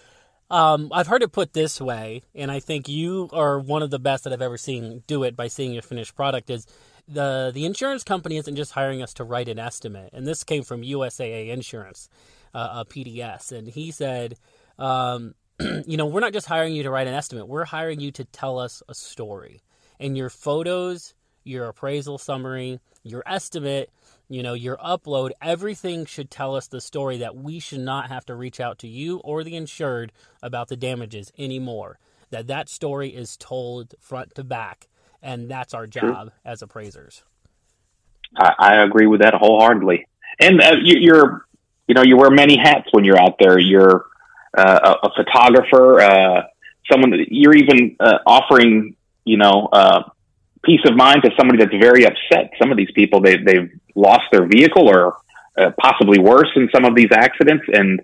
um, 0.50 0.90
I've 0.92 1.06
heard 1.06 1.22
it 1.22 1.32
put 1.32 1.54
this 1.54 1.80
way, 1.80 2.24
and 2.34 2.50
I 2.50 2.60
think 2.60 2.90
you 2.90 3.30
are 3.34 3.60
one 3.60 3.84
of 3.84 3.92
the 3.92 4.00
best 4.00 4.24
that 4.24 4.34
I've 4.34 4.42
ever 4.42 4.58
seen 4.58 5.04
do 5.06 5.24
it 5.24 5.36
by 5.36 5.48
seeing 5.48 5.74
your 5.74 5.84
finished 5.84 6.16
product. 6.16 6.50
Is 6.50 6.66
the 7.12 7.52
the 7.54 7.66
insurance 7.66 8.04
company 8.04 8.38
isn't 8.38 8.56
just 8.56 8.72
hiring 8.72 9.02
us 9.02 9.14
to 9.16 9.24
write 9.24 9.50
an 9.50 9.60
estimate, 9.60 10.12
and 10.14 10.28
this 10.28 10.44
came 10.44 10.64
from 10.64 10.82
USAA 10.82 11.50
Insurance, 11.50 12.10
uh, 12.54 12.84
a 12.84 12.86
PDS, 12.86 13.52
and 13.52 13.68
he 13.68 13.92
said, 13.92 14.36
um, 14.78 15.34
you 15.60 15.98
know, 15.98 16.06
we're 16.06 16.20
not 16.20 16.34
just 16.34 16.48
hiring 16.48 16.74
you 16.74 16.84
to 16.84 16.92
write 16.92 17.08
an 17.08 17.14
estimate, 17.14 17.48
we're 17.48 17.66
hiring 17.66 18.00
you 18.00 18.12
to 18.12 18.26
tell 18.26 18.60
us 18.60 18.84
a 18.88 18.94
story, 18.94 19.62
and 20.00 20.18
your 20.18 20.30
photos, 20.30 21.16
your 21.44 21.68
appraisal 21.68 22.18
summary, 22.18 22.80
your 23.04 23.24
estimate. 23.26 23.90
You 24.32 24.44
know, 24.44 24.54
your 24.54 24.78
upload, 24.78 25.32
everything 25.42 26.06
should 26.06 26.30
tell 26.30 26.56
us 26.56 26.68
the 26.68 26.82
story 26.82 27.18
that 27.18 27.36
we 27.36 27.58
should 27.58 27.80
not 27.80 28.10
have 28.10 28.28
to 28.28 28.36
reach 28.36 28.60
out 28.60 28.78
to 28.78 28.88
you 28.88 29.18
or 29.24 29.44
the 29.44 29.56
insured 29.56 30.12
about 30.44 30.68
the 30.68 30.78
damages 30.78 31.32
anymore. 31.36 31.98
That 32.30 32.46
that 32.46 32.70
story 32.70 33.10
is 33.10 33.36
told 33.36 33.96
front 34.00 34.36
to 34.36 34.44
back 34.44 34.88
and 35.22 35.50
that's 35.50 35.74
our 35.74 35.88
job 35.88 36.28
True. 36.28 36.32
as 36.46 36.62
appraisers. 36.62 37.24
I, 38.38 38.54
I, 38.60 38.84
agree 38.84 39.08
with 39.08 39.22
that 39.22 39.34
wholeheartedly. 39.34 40.08
And 40.40 40.62
uh, 40.62 40.76
you, 40.84 41.14
are 41.14 41.46
you 41.88 41.96
know, 41.96 42.04
you 42.04 42.16
wear 42.18 42.30
many 42.30 42.58
hats 42.58 42.88
when 42.92 43.04
you're 43.04 43.20
out 43.20 43.38
there. 43.40 43.60
You're 43.60 44.06
uh, 44.58 44.96
a, 45.04 45.08
a, 45.08 45.12
photographer, 45.16 46.00
uh, 46.00 46.42
someone 46.92 47.12
that 47.12 47.26
you're 47.30 47.56
even 47.56 47.96
uh, 48.00 48.20
offering, 48.26 48.96
you 49.26 49.38
know, 49.38 49.70
uh, 49.72 50.04
peace 50.64 50.82
of 50.86 50.96
mind 50.96 51.24
to 51.24 51.32
somebody 51.38 51.58
that's 51.58 51.76
very 51.80 52.06
upset. 52.06 52.52
Some 52.62 52.72
of 52.72 52.78
these 52.78 52.92
people, 52.94 53.22
they, 53.22 53.38
they've 53.38 53.72
lost 53.96 54.24
their 54.32 54.46
vehicle 54.48 54.88
or 54.88 55.18
uh, 55.58 55.72
possibly 55.80 56.20
worse 56.20 56.50
in 56.56 56.70
some 56.74 56.86
of 56.86 56.96
these 56.96 57.10
accidents, 57.12 57.66
and 57.72 58.02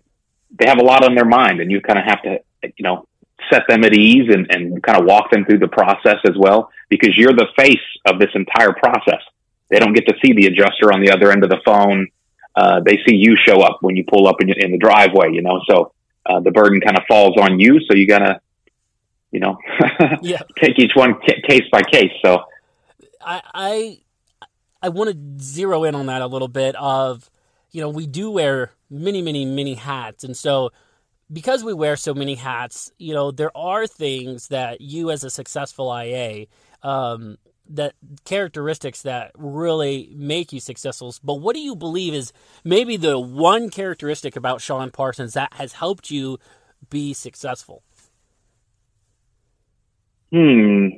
they 0.60 0.68
have 0.68 0.80
a 0.80 0.84
lot 0.84 1.04
on 1.04 1.16
their 1.16 1.26
mind, 1.26 1.60
and 1.62 1.72
you 1.72 1.82
kind 1.82 2.00
of 2.00 2.06
have 2.06 2.22
to, 2.24 2.40
you 2.64 2.84
know, 2.84 3.08
set 3.52 3.64
them 3.68 3.84
at 3.84 3.94
ease 3.94 4.30
and, 4.34 4.48
and 4.50 4.82
kind 4.82 4.98
of 4.98 5.06
walk 5.06 5.32
them 5.32 5.46
through 5.46 5.60
the 5.60 5.68
process 5.68 6.18
as 6.26 6.36
well, 6.38 6.70
because 6.90 7.12
you're 7.18 7.34
the 7.34 7.48
face 7.58 7.76
of 8.06 8.20
this 8.20 8.30
entire 8.34 8.74
process. 8.74 9.22
They 9.70 9.80
don't 9.80 9.94
get 9.94 10.08
to 10.08 10.16
see 10.24 10.34
the 10.34 10.46
adjuster 10.46 10.94
on 10.94 11.02
the 11.02 11.12
other 11.12 11.32
end 11.32 11.44
of 11.44 11.50
the 11.50 11.60
phone. 11.66 12.08
Uh, 12.56 12.80
they 12.80 13.00
see 13.06 13.16
you 13.16 13.36
show 13.36 13.62
up 13.62 13.80
when 13.82 13.96
you 13.96 14.06
pull 14.08 14.28
up 14.28 14.38
in, 14.40 14.50
in 14.50 14.72
the 14.72 14.78
driveway, 14.78 15.32
you 15.32 15.42
know, 15.42 15.60
so, 15.70 15.92
uh, 16.26 16.40
the 16.40 16.52
burden 16.52 16.82
kind 16.82 16.98
of 16.98 17.04
falls 17.08 17.36
on 17.38 17.60
you. 17.60 17.80
So 17.82 17.96
you 17.96 18.08
gotta, 18.08 18.42
you 19.32 19.40
know, 19.40 19.58
yeah. 20.22 20.42
take 20.60 20.80
each 20.80 20.94
one 20.96 21.16
c- 21.28 21.42
case 21.48 21.64
by 21.72 21.82
case. 21.84 22.12
So 22.24 22.44
I, 23.22 23.42
I, 23.54 24.00
I 24.82 24.90
want 24.90 25.12
to 25.12 25.44
zero 25.44 25.84
in 25.84 25.94
on 25.94 26.08
that 26.08 26.22
a 26.22 26.28
little 26.28 26.48
bit 26.48 26.76
of, 26.78 27.30
you 27.72 27.82
know, 27.82 27.90
we 27.90 28.08
do 28.08 28.32
wear 28.32 28.72
many, 28.90 29.22
many, 29.22 29.46
many 29.46 29.76
hats. 29.76 30.24
And 30.24 30.36
so 30.36 30.72
because 31.32 31.64
we 31.64 31.74
wear 31.74 31.96
so 31.96 32.14
many 32.14 32.36
hats, 32.36 32.92
you 32.98 33.14
know, 33.14 33.32
there 33.32 33.56
are 33.58 33.88
things 33.88 34.50
that 34.50 34.82
you 34.82 35.12
as 35.12 35.24
a 35.24 35.30
successful 35.30 35.96
IA, 35.96 36.46
um, 36.84 37.38
that 37.70 37.94
characteristics 38.26 39.02
that 39.02 39.32
really 39.36 40.12
make 40.16 40.54
you 40.54 40.60
successful. 40.60 41.14
But 41.24 41.36
what 41.36 41.56
do 41.56 41.62
you 41.62 41.76
believe 41.76 42.14
is 42.14 42.32
maybe 42.64 42.96
the 42.96 43.20
one 43.20 43.70
characteristic 43.70 44.36
about 44.36 44.62
Shawn 44.62 44.92
Parsons 44.92 45.34
that 45.34 45.54
has 45.56 45.74
helped 45.74 46.12
you 46.12 46.38
be 46.90 47.14
successful? 47.14 47.82
Hmm. 50.32 50.90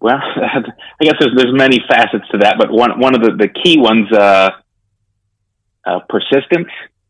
Well, 0.00 0.18
I 0.36 1.04
guess 1.04 1.14
there's 1.18 1.32
there's 1.36 1.54
many 1.54 1.80
facets 1.88 2.24
to 2.30 2.38
that, 2.38 2.56
but 2.58 2.70
one 2.70 3.00
one 3.00 3.14
of 3.14 3.22
the, 3.22 3.32
the 3.36 3.48
key 3.48 3.78
ones, 3.78 4.10
uh, 4.12 4.50
uh, 5.84 6.00
persistence, 6.08 6.68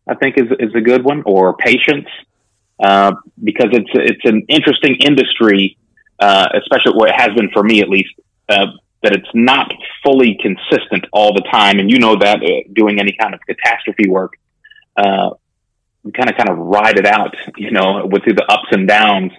I 0.08 0.14
think 0.14 0.36
is 0.38 0.46
is 0.58 0.74
a 0.74 0.80
good 0.80 1.04
one, 1.04 1.22
or 1.26 1.56
patience. 1.56 2.08
Uh, 2.78 3.12
because 3.42 3.68
it's 3.72 3.90
it's 3.94 4.24
an 4.24 4.44
interesting 4.48 4.96
industry, 4.96 5.78
uh, 6.18 6.48
especially 6.54 6.92
what 6.92 7.08
it 7.08 7.14
has 7.16 7.30
been 7.36 7.50
for 7.52 7.62
me 7.62 7.80
at 7.80 7.88
least. 7.88 8.12
Uh, 8.48 8.66
that 9.02 9.12
it's 9.12 9.28
not 9.34 9.72
fully 10.04 10.38
consistent 10.40 11.04
all 11.12 11.32
the 11.32 11.44
time, 11.50 11.78
and 11.78 11.90
you 11.90 11.98
know 11.98 12.16
that 12.16 12.42
uh, 12.42 12.68
doing 12.72 12.98
any 12.98 13.12
kind 13.12 13.34
of 13.34 13.40
catastrophe 13.46 14.08
work, 14.08 14.34
uh, 14.96 15.30
kind 16.14 16.30
of 16.30 16.36
kind 16.36 16.48
of 16.48 16.58
ride 16.58 16.98
it 16.98 17.06
out, 17.06 17.34
you 17.56 17.70
know, 17.70 18.06
with 18.06 18.24
the 18.24 18.44
ups 18.48 18.68
and 18.72 18.88
downs. 18.88 19.32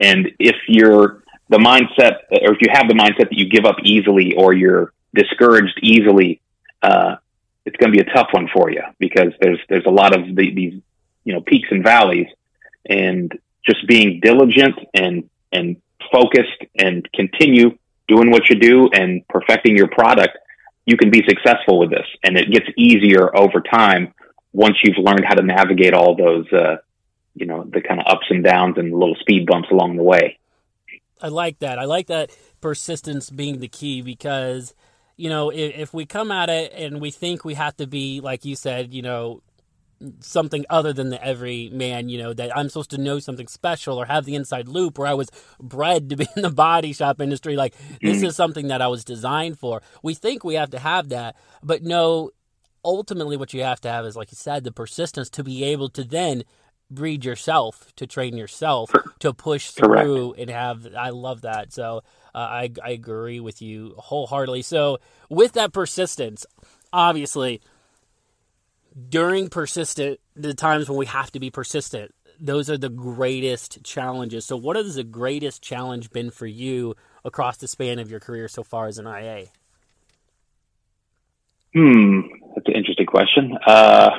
And 0.00 0.32
if 0.38 0.56
you're 0.66 1.22
the 1.48 1.58
mindset, 1.58 2.20
or 2.30 2.54
if 2.54 2.58
you 2.60 2.68
have 2.72 2.88
the 2.88 2.94
mindset 2.94 3.28
that 3.30 3.38
you 3.38 3.48
give 3.48 3.64
up 3.64 3.76
easily, 3.84 4.34
or 4.34 4.52
you're 4.52 4.92
discouraged 5.14 5.78
easily, 5.82 6.40
uh, 6.82 7.16
it's 7.64 7.76
going 7.76 7.92
to 7.92 8.02
be 8.02 8.10
a 8.10 8.14
tough 8.14 8.28
one 8.32 8.48
for 8.52 8.70
you 8.70 8.82
because 8.98 9.32
there's 9.40 9.60
there's 9.68 9.86
a 9.86 9.90
lot 9.90 10.18
of 10.18 10.34
the, 10.34 10.54
these 10.54 10.80
you 11.24 11.32
know 11.32 11.40
peaks 11.40 11.68
and 11.70 11.84
valleys 11.84 12.26
and 12.88 13.32
just 13.66 13.86
being 13.86 14.20
diligent 14.22 14.74
and 14.94 15.28
and 15.52 15.76
focused 16.10 16.64
and 16.78 17.08
continue 17.12 17.78
doing 18.08 18.30
what 18.30 18.48
you 18.50 18.56
do 18.56 18.88
and 18.92 19.26
perfecting 19.28 19.76
your 19.76 19.88
product, 19.88 20.36
you 20.86 20.96
can 20.96 21.10
be 21.10 21.22
successful 21.28 21.78
with 21.78 21.90
this. 21.90 22.06
And 22.24 22.36
it 22.36 22.50
gets 22.50 22.66
easier 22.76 23.34
over 23.36 23.60
time 23.60 24.14
once 24.52 24.76
you've 24.82 24.98
learned 24.98 25.24
how 25.26 25.34
to 25.34 25.42
navigate 25.42 25.94
all 25.94 26.16
those, 26.16 26.50
uh, 26.52 26.76
you 27.34 27.46
know, 27.46 27.64
the 27.64 27.80
kind 27.80 28.00
of 28.00 28.06
ups 28.06 28.26
and 28.30 28.44
downs 28.44 28.76
and 28.78 28.92
little 28.92 29.16
speed 29.20 29.46
bumps 29.46 29.68
along 29.70 29.96
the 29.96 30.02
way. 30.02 30.38
I 31.20 31.28
like 31.28 31.60
that. 31.60 31.78
I 31.78 31.84
like 31.84 32.08
that 32.08 32.36
persistence 32.60 33.30
being 33.30 33.60
the 33.60 33.68
key 33.68 34.02
because, 34.02 34.74
you 35.16 35.28
know, 35.28 35.50
if, 35.50 35.78
if 35.78 35.94
we 35.94 36.04
come 36.04 36.32
at 36.32 36.50
it 36.50 36.72
and 36.74 37.00
we 37.00 37.10
think 37.10 37.44
we 37.44 37.54
have 37.54 37.76
to 37.76 37.86
be, 37.86 38.20
like 38.20 38.44
you 38.44 38.56
said, 38.56 38.92
you 38.92 39.02
know, 39.02 39.40
something 40.20 40.64
other 40.70 40.92
than 40.92 41.10
the 41.10 41.24
every 41.24 41.68
man, 41.70 42.08
you 42.08 42.18
know, 42.18 42.32
that 42.32 42.56
I'm 42.56 42.68
supposed 42.68 42.90
to 42.90 42.98
know 42.98 43.18
something 43.18 43.48
special 43.48 44.00
or 44.00 44.06
have 44.06 44.24
the 44.24 44.34
inside 44.34 44.68
loop 44.68 44.98
where 44.98 45.08
I 45.08 45.14
was 45.14 45.30
bred 45.60 46.10
to 46.10 46.16
be 46.16 46.26
in 46.36 46.42
the 46.42 46.50
body 46.50 46.92
shop 46.92 47.20
industry. 47.20 47.56
Like, 47.56 47.74
this 48.00 48.18
mm-hmm. 48.18 48.26
is 48.26 48.36
something 48.36 48.68
that 48.68 48.82
I 48.82 48.88
was 48.88 49.04
designed 49.04 49.58
for. 49.58 49.82
We 50.02 50.14
think 50.14 50.44
we 50.44 50.54
have 50.54 50.70
to 50.70 50.78
have 50.78 51.08
that, 51.10 51.36
but 51.62 51.82
no, 51.82 52.30
ultimately, 52.84 53.36
what 53.36 53.54
you 53.54 53.62
have 53.62 53.80
to 53.82 53.90
have 53.90 54.04
is, 54.06 54.16
like 54.16 54.32
you 54.32 54.36
said, 54.36 54.64
the 54.64 54.72
persistence 54.72 55.30
to 55.30 55.44
be 55.44 55.64
able 55.64 55.88
to 55.90 56.04
then 56.04 56.44
breed 56.90 57.24
yourself, 57.24 57.92
to 57.96 58.06
train 58.06 58.36
yourself, 58.36 58.90
to 59.20 59.32
push 59.32 59.70
through 59.70 60.34
and 60.34 60.50
have. 60.50 60.86
I 60.96 61.10
love 61.10 61.42
that. 61.42 61.72
So, 61.72 62.02
uh, 62.34 62.38
I, 62.38 62.70
I 62.82 62.90
agree 62.90 63.40
with 63.40 63.62
you 63.62 63.94
wholeheartedly. 63.98 64.62
So, 64.62 64.98
with 65.28 65.52
that 65.52 65.72
persistence, 65.72 66.46
obviously, 66.92 67.60
during 69.08 69.48
persistent 69.48 70.20
the 70.34 70.54
times 70.54 70.88
when 70.88 70.98
we 70.98 71.06
have 71.06 71.30
to 71.30 71.40
be 71.40 71.50
persistent 71.50 72.14
those 72.40 72.68
are 72.68 72.78
the 72.78 72.88
greatest 72.88 73.82
challenges 73.84 74.44
so 74.44 74.56
what 74.56 74.76
has 74.76 74.94
the 74.96 75.04
greatest 75.04 75.62
challenge 75.62 76.10
been 76.10 76.30
for 76.30 76.46
you 76.46 76.94
across 77.24 77.56
the 77.56 77.68
span 77.68 77.98
of 77.98 78.10
your 78.10 78.20
career 78.20 78.48
so 78.48 78.62
far 78.62 78.86
as 78.86 78.98
an 78.98 79.06
ia 79.06 79.46
hmm 81.74 82.20
that's 82.54 82.68
an 82.68 82.74
interesting 82.74 83.06
question 83.06 83.56
uh, 83.66 84.10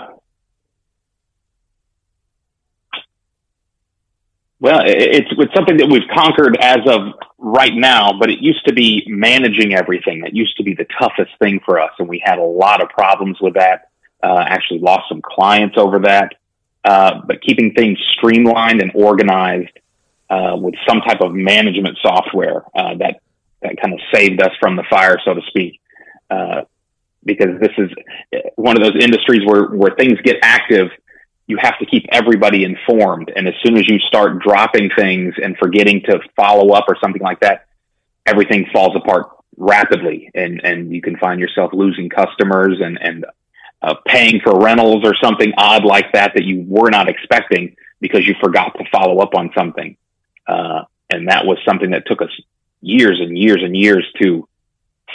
Well, 4.64 4.82
it's 4.86 5.28
it's 5.30 5.54
something 5.54 5.76
that 5.76 5.90
we've 5.90 6.08
conquered 6.16 6.56
as 6.58 6.78
of 6.88 7.02
right 7.38 7.74
now, 7.76 8.12
but 8.18 8.30
it 8.30 8.40
used 8.40 8.66
to 8.66 8.74
be 8.74 9.04
managing 9.08 9.74
everything. 9.74 10.22
That 10.22 10.34
used 10.34 10.56
to 10.56 10.64
be 10.64 10.74
the 10.74 10.86
toughest 10.98 11.32
thing 11.38 11.60
for 11.66 11.82
us, 11.82 11.92
and 12.00 12.08
we 12.08 12.24
had 12.24 12.40
a 12.40 12.44
lot 12.46 12.82
of 12.82 12.88
problems 12.88 13.40
with 13.42 13.56
that. 13.56 13.90
Uh, 14.24 14.44
actually, 14.48 14.80
lost 14.80 15.04
some 15.10 15.22
clients 15.22 15.76
over 15.78 16.00
that. 16.00 16.36
Uh, 16.84 17.22
but 17.26 17.42
keeping 17.42 17.74
things 17.74 17.98
streamlined 18.18 18.82
and 18.82 18.92
organized 18.96 19.78
uh, 20.30 20.56
with 20.58 20.76
some 20.88 21.02
type 21.02 21.22
of 21.22 21.34
management 21.34 21.98
software 22.02 22.64
uh, 22.76 22.96
that 22.96 23.20
that 23.62 23.78
kind 23.82 23.94
of 23.94 24.00
saved 24.14 24.42
us 24.42 24.52
from 24.60 24.76
the 24.76 24.84
fire, 24.90 25.18
so 25.24 25.34
to 25.34 25.42
speak. 25.48 25.80
Uh, 26.30 26.64
because 27.26 27.60
this 27.62 27.72
is 27.78 27.90
one 28.56 28.76
of 28.76 28.84
those 28.84 29.02
industries 29.02 29.42
where 29.46 29.68
where 29.68 29.96
things 29.96 30.20
get 30.24 30.38
active 30.42 30.90
you 31.48 31.58
have 31.62 31.78
to 31.80 31.86
keep 31.86 32.06
everybody 32.12 32.64
informed. 32.64 33.32
And 33.36 33.48
as 33.48 33.54
soon 33.64 33.78
as 33.78 33.88
you 33.88 34.00
start 34.00 34.40
dropping 34.40 34.90
things 34.98 35.36
and 35.42 35.58
forgetting 35.58 36.02
to 36.06 36.20
follow 36.36 36.74
up 36.74 36.86
or 36.88 36.98
something 37.04 37.22
like 37.22 37.42
that, 37.42 37.66
everything 38.26 38.68
falls 38.72 38.96
apart 38.96 39.28
rapidly 39.58 40.32
and, 40.34 40.62
and 40.64 40.94
you 40.94 41.02
can 41.02 41.18
find 41.18 41.40
yourself 41.40 41.72
losing 41.74 42.10
customers 42.10 42.80
and, 42.82 42.98
and 43.02 43.26
uh, 43.84 43.96
paying 44.06 44.40
for 44.42 44.60
rentals 44.60 45.04
or 45.04 45.14
something 45.22 45.52
odd 45.58 45.84
like 45.84 46.12
that 46.14 46.34
that 46.36 46.44
you 46.44 46.64
were 46.68 46.90
not 46.90 47.10
expecting 47.10 47.76
because 48.00 48.26
you 48.26 48.34
forgot 48.42 48.74
to 48.78 48.86
follow 48.92 49.20
up 49.20 49.36
on 49.36 49.52
something. 49.56 49.98
Uh, 50.48 50.84
and 51.10 51.28
that 51.28 51.46
was 51.46 51.58
something 51.68 51.92
that 51.92 52.06
took 52.08 52.22
us 52.22 52.32
years 52.82 53.20
and 53.20 53.38
years 53.38 53.62
and 53.62 53.76
years 53.76 54.06
to 54.22 54.48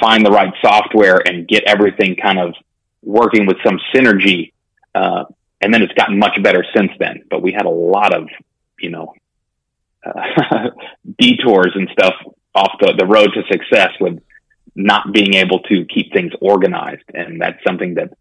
find 0.00 0.24
the 0.24 0.30
right 0.30 0.52
software 0.62 1.20
and 1.26 1.48
get 1.48 1.64
everything 1.64 2.14
kind 2.14 2.38
of 2.38 2.54
working 3.02 3.46
with 3.46 3.56
some 3.64 3.80
synergy 3.94 4.52
uh, 4.94 5.24
and 5.60 5.72
then 5.74 5.82
it's 5.82 5.92
gotten 5.94 6.18
much 6.18 6.40
better 6.42 6.64
since 6.76 6.92
then. 6.98 7.24
But 7.28 7.42
we 7.42 7.52
had 7.52 7.66
a 7.66 7.70
lot 7.70 8.14
of, 8.14 8.28
you 8.78 8.90
know, 8.90 9.14
uh, 10.04 10.70
detours 11.18 11.72
and 11.74 11.88
stuff 11.92 12.14
off 12.54 12.72
the, 12.80 12.94
the 12.96 13.06
road 13.06 13.30
to 13.34 13.42
success 13.50 13.92
with 14.00 14.20
not 14.74 15.12
being 15.12 15.34
able 15.34 15.60
to 15.60 15.84
keep 15.86 16.12
things 16.12 16.32
organized. 16.40 17.04
And 17.12 17.40
that's 17.40 17.62
something 17.66 17.94
that 17.94 18.12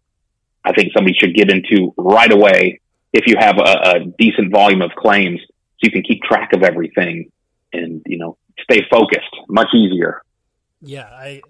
I 0.68 0.72
think 0.72 0.92
somebody 0.94 1.16
should 1.18 1.34
get 1.34 1.50
into 1.50 1.94
right 1.96 2.30
away 2.30 2.80
if 3.12 3.26
you 3.26 3.36
have 3.38 3.56
a, 3.58 3.62
a 3.62 4.04
decent 4.18 4.52
volume 4.52 4.82
of 4.82 4.90
claims 4.90 5.40
so 5.40 5.78
you 5.82 5.90
can 5.90 6.02
keep 6.02 6.22
track 6.22 6.52
of 6.52 6.62
everything 6.62 7.30
and, 7.72 8.02
you 8.06 8.18
know, 8.18 8.36
stay 8.70 8.82
focused 8.90 9.34
much 9.48 9.68
easier. 9.74 10.20
Yeah, 10.80 11.06
I 11.06 11.40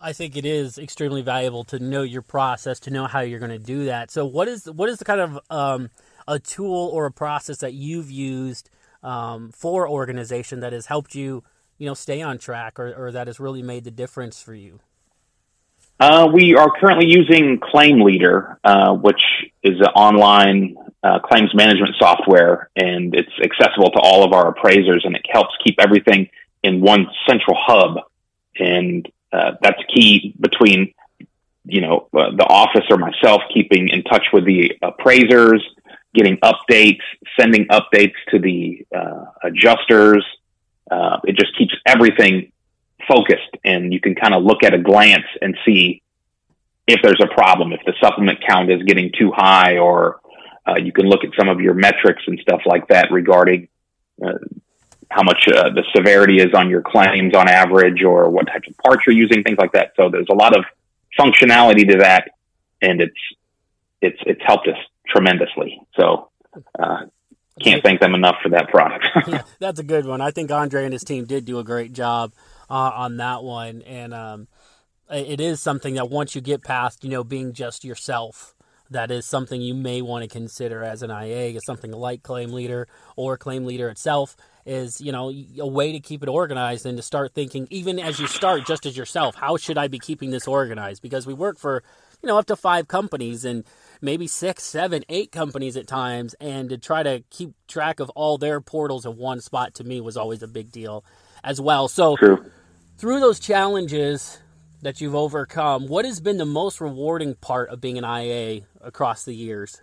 I 0.00 0.12
think 0.12 0.36
it 0.36 0.44
is 0.44 0.78
extremely 0.78 1.22
valuable 1.22 1.64
to 1.64 1.78
know 1.78 2.02
your 2.02 2.22
process, 2.22 2.78
to 2.80 2.90
know 2.90 3.06
how 3.06 3.20
you're 3.20 3.38
going 3.38 3.50
to 3.50 3.58
do 3.58 3.86
that. 3.86 4.10
So, 4.10 4.26
what 4.26 4.48
is 4.48 4.70
what 4.70 4.88
is 4.88 4.98
the 4.98 5.04
kind 5.04 5.20
of 5.20 5.38
um, 5.50 5.90
a 6.28 6.38
tool 6.38 6.90
or 6.92 7.06
a 7.06 7.12
process 7.12 7.58
that 7.58 7.74
you've 7.74 8.10
used 8.10 8.70
um, 9.02 9.50
for 9.50 9.88
organization 9.88 10.60
that 10.60 10.72
has 10.72 10.86
helped 10.86 11.14
you, 11.14 11.42
you 11.78 11.86
know, 11.86 11.94
stay 11.94 12.22
on 12.22 12.38
track, 12.38 12.78
or, 12.78 12.94
or 12.94 13.12
that 13.12 13.26
has 13.26 13.40
really 13.40 13.62
made 13.62 13.84
the 13.84 13.90
difference 13.90 14.42
for 14.42 14.54
you? 14.54 14.80
Uh, 16.04 16.26
we 16.30 16.54
are 16.54 16.70
currently 16.78 17.06
using 17.06 17.58
Claim 17.58 18.02
Leader, 18.02 18.58
uh, 18.62 18.92
which 18.92 19.22
is 19.62 19.80
an 19.80 19.86
online 19.96 20.76
uh, 21.02 21.18
claims 21.20 21.54
management 21.54 21.94
software, 21.98 22.68
and 22.76 23.14
it's 23.14 23.32
accessible 23.42 23.90
to 23.90 24.00
all 24.00 24.22
of 24.22 24.34
our 24.34 24.48
appraisers, 24.48 25.06
and 25.06 25.16
it 25.16 25.24
helps 25.26 25.54
keep 25.64 25.76
everything 25.80 26.28
in 26.62 26.82
one 26.82 27.06
central 27.26 27.56
hub. 27.58 28.00
And 28.58 29.10
uh, 29.32 29.52
that's 29.62 29.80
key 29.94 30.34
between 30.38 30.92
you 31.64 31.80
know 31.80 32.08
uh, 32.12 32.36
the 32.36 32.46
office 32.50 32.84
or 32.90 32.98
myself 32.98 33.40
keeping 33.54 33.88
in 33.88 34.02
touch 34.02 34.26
with 34.30 34.44
the 34.44 34.72
appraisers 34.82 35.66
getting 36.14 36.36
updates 36.40 37.00
sending 37.40 37.64
updates 37.68 38.12
to 38.28 38.38
the 38.38 38.86
adjusters 39.42 40.22
it 41.26 41.34
just 41.36 41.56
keeps 41.56 41.74
everything 41.86 42.52
focused 43.08 43.56
and 43.64 43.92
you 43.92 44.00
can 44.00 44.14
kind 44.14 44.34
of 44.34 44.42
look 44.42 44.62
at 44.62 44.74
a 44.74 44.78
glance 44.78 45.26
and 45.40 45.56
see 45.64 46.02
if 46.86 47.00
there's 47.02 47.20
a 47.22 47.34
problem 47.34 47.72
if 47.72 47.80
the 47.86 47.94
supplement 48.00 48.38
count 48.46 48.70
is 48.70 48.82
getting 48.82 49.10
too 49.18 49.32
high 49.34 49.78
or 49.78 50.20
uh, 50.66 50.76
you 50.76 50.92
can 50.92 51.06
look 51.06 51.24
at 51.24 51.30
some 51.38 51.48
of 51.48 51.60
your 51.60 51.74
metrics 51.74 52.22
and 52.26 52.38
stuff 52.40 52.60
like 52.66 52.88
that 52.88 53.10
regarding 53.10 53.68
uh, 54.24 54.32
how 55.10 55.22
much 55.22 55.46
uh, 55.48 55.70
the 55.70 55.84
severity 55.94 56.38
is 56.38 56.54
on 56.54 56.68
your 56.68 56.82
claims 56.82 57.34
on 57.34 57.48
average 57.48 58.02
or 58.02 58.28
what 58.30 58.46
types 58.46 58.68
of 58.68 58.76
parts 58.78 59.02
you're 59.06 59.16
using, 59.16 59.42
things 59.42 59.58
like 59.58 59.72
that. 59.72 59.92
So 59.96 60.08
there's 60.08 60.28
a 60.30 60.34
lot 60.34 60.56
of 60.56 60.64
functionality 61.18 61.88
to 61.90 61.98
that 61.98 62.30
and 62.82 63.00
it's, 63.00 63.12
it's, 64.00 64.18
it's 64.26 64.40
helped 64.44 64.68
us 64.68 64.76
tremendously. 65.06 65.80
So, 65.98 66.30
uh, 66.78 67.06
can't 67.62 67.82
thank 67.82 68.00
them 68.00 68.14
enough 68.14 68.36
for 68.42 68.48
that 68.48 68.68
product. 68.68 69.04
yeah, 69.28 69.42
that's 69.60 69.78
a 69.78 69.84
good 69.84 70.06
one. 70.06 70.20
I 70.20 70.32
think 70.32 70.50
Andre 70.50 70.84
and 70.84 70.92
his 70.92 71.04
team 71.04 71.24
did 71.24 71.44
do 71.44 71.60
a 71.60 71.64
great 71.64 71.92
job 71.92 72.32
uh, 72.74 72.92
on 72.94 73.16
that 73.18 73.42
one. 73.42 73.82
And, 73.82 74.12
um, 74.12 74.48
it 75.10 75.40
is 75.40 75.60
something 75.60 75.94
that 75.94 76.08
once 76.10 76.34
you 76.34 76.40
get 76.40 76.64
past, 76.64 77.04
you 77.04 77.10
know, 77.10 77.22
being 77.22 77.52
just 77.52 77.84
yourself, 77.84 78.54
that 78.90 79.10
is 79.10 79.26
something 79.26 79.60
you 79.60 79.74
may 79.74 80.02
want 80.02 80.22
to 80.22 80.28
consider 80.28 80.82
as 80.82 81.02
an 81.02 81.10
IA, 81.10 81.56
is 81.56 81.64
something 81.66 81.92
like 81.92 82.22
Claim 82.22 82.52
Leader 82.52 82.88
or 83.16 83.36
Claim 83.36 83.64
Leader 83.64 83.88
itself 83.88 84.36
is 84.66 85.00
you 85.00 85.12
know 85.12 85.30
a 85.60 85.66
way 85.66 85.92
to 85.92 86.00
keep 86.00 86.22
it 86.22 86.28
organized 86.28 86.86
and 86.86 86.96
to 86.96 87.02
start 87.02 87.34
thinking 87.34 87.66
even 87.70 87.98
as 87.98 88.18
you 88.18 88.26
start 88.26 88.66
just 88.66 88.86
as 88.86 88.96
yourself 88.96 89.34
how 89.34 89.56
should 89.58 89.76
i 89.76 89.86
be 89.86 89.98
keeping 89.98 90.30
this 90.30 90.48
organized 90.48 91.02
because 91.02 91.26
we 91.26 91.34
work 91.34 91.58
for 91.58 91.82
you 92.22 92.28
know 92.28 92.38
up 92.38 92.46
to 92.46 92.56
five 92.56 92.88
companies 92.88 93.44
and 93.44 93.64
maybe 94.00 94.26
six 94.26 94.62
seven 94.62 95.04
eight 95.10 95.30
companies 95.30 95.76
at 95.76 95.86
times 95.86 96.34
and 96.40 96.70
to 96.70 96.78
try 96.78 97.02
to 97.02 97.22
keep 97.30 97.52
track 97.68 98.00
of 98.00 98.08
all 98.10 98.38
their 98.38 98.58
portals 98.58 99.04
in 99.04 99.16
one 99.18 99.40
spot 99.40 99.74
to 99.74 99.84
me 99.84 100.00
was 100.00 100.16
always 100.16 100.42
a 100.42 100.48
big 100.48 100.72
deal 100.72 101.04
as 101.42 101.60
well 101.60 101.86
so 101.86 102.16
True. 102.16 102.50
Through 102.96 103.20
those 103.20 103.38
challenges 103.40 104.38
that 104.82 105.00
you've 105.00 105.14
overcome 105.14 105.88
what 105.88 106.04
has 106.04 106.20
been 106.20 106.36
the 106.36 106.44
most 106.44 106.80
rewarding 106.80 107.34
part 107.34 107.68
of 107.70 107.80
being 107.80 107.98
an 107.98 108.04
ia 108.04 108.62
across 108.80 109.24
the 109.24 109.34
years 109.34 109.80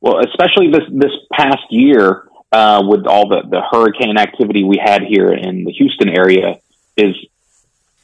well 0.00 0.18
especially 0.18 0.70
this 0.70 0.84
this 0.90 1.12
past 1.32 1.64
year 1.70 2.26
uh, 2.52 2.82
with 2.86 3.06
all 3.06 3.28
the, 3.28 3.42
the 3.48 3.60
hurricane 3.70 4.16
activity 4.16 4.62
we 4.62 4.80
had 4.82 5.02
here 5.02 5.32
in 5.32 5.64
the 5.64 5.72
Houston 5.72 6.08
area 6.08 6.60
is 6.96 7.14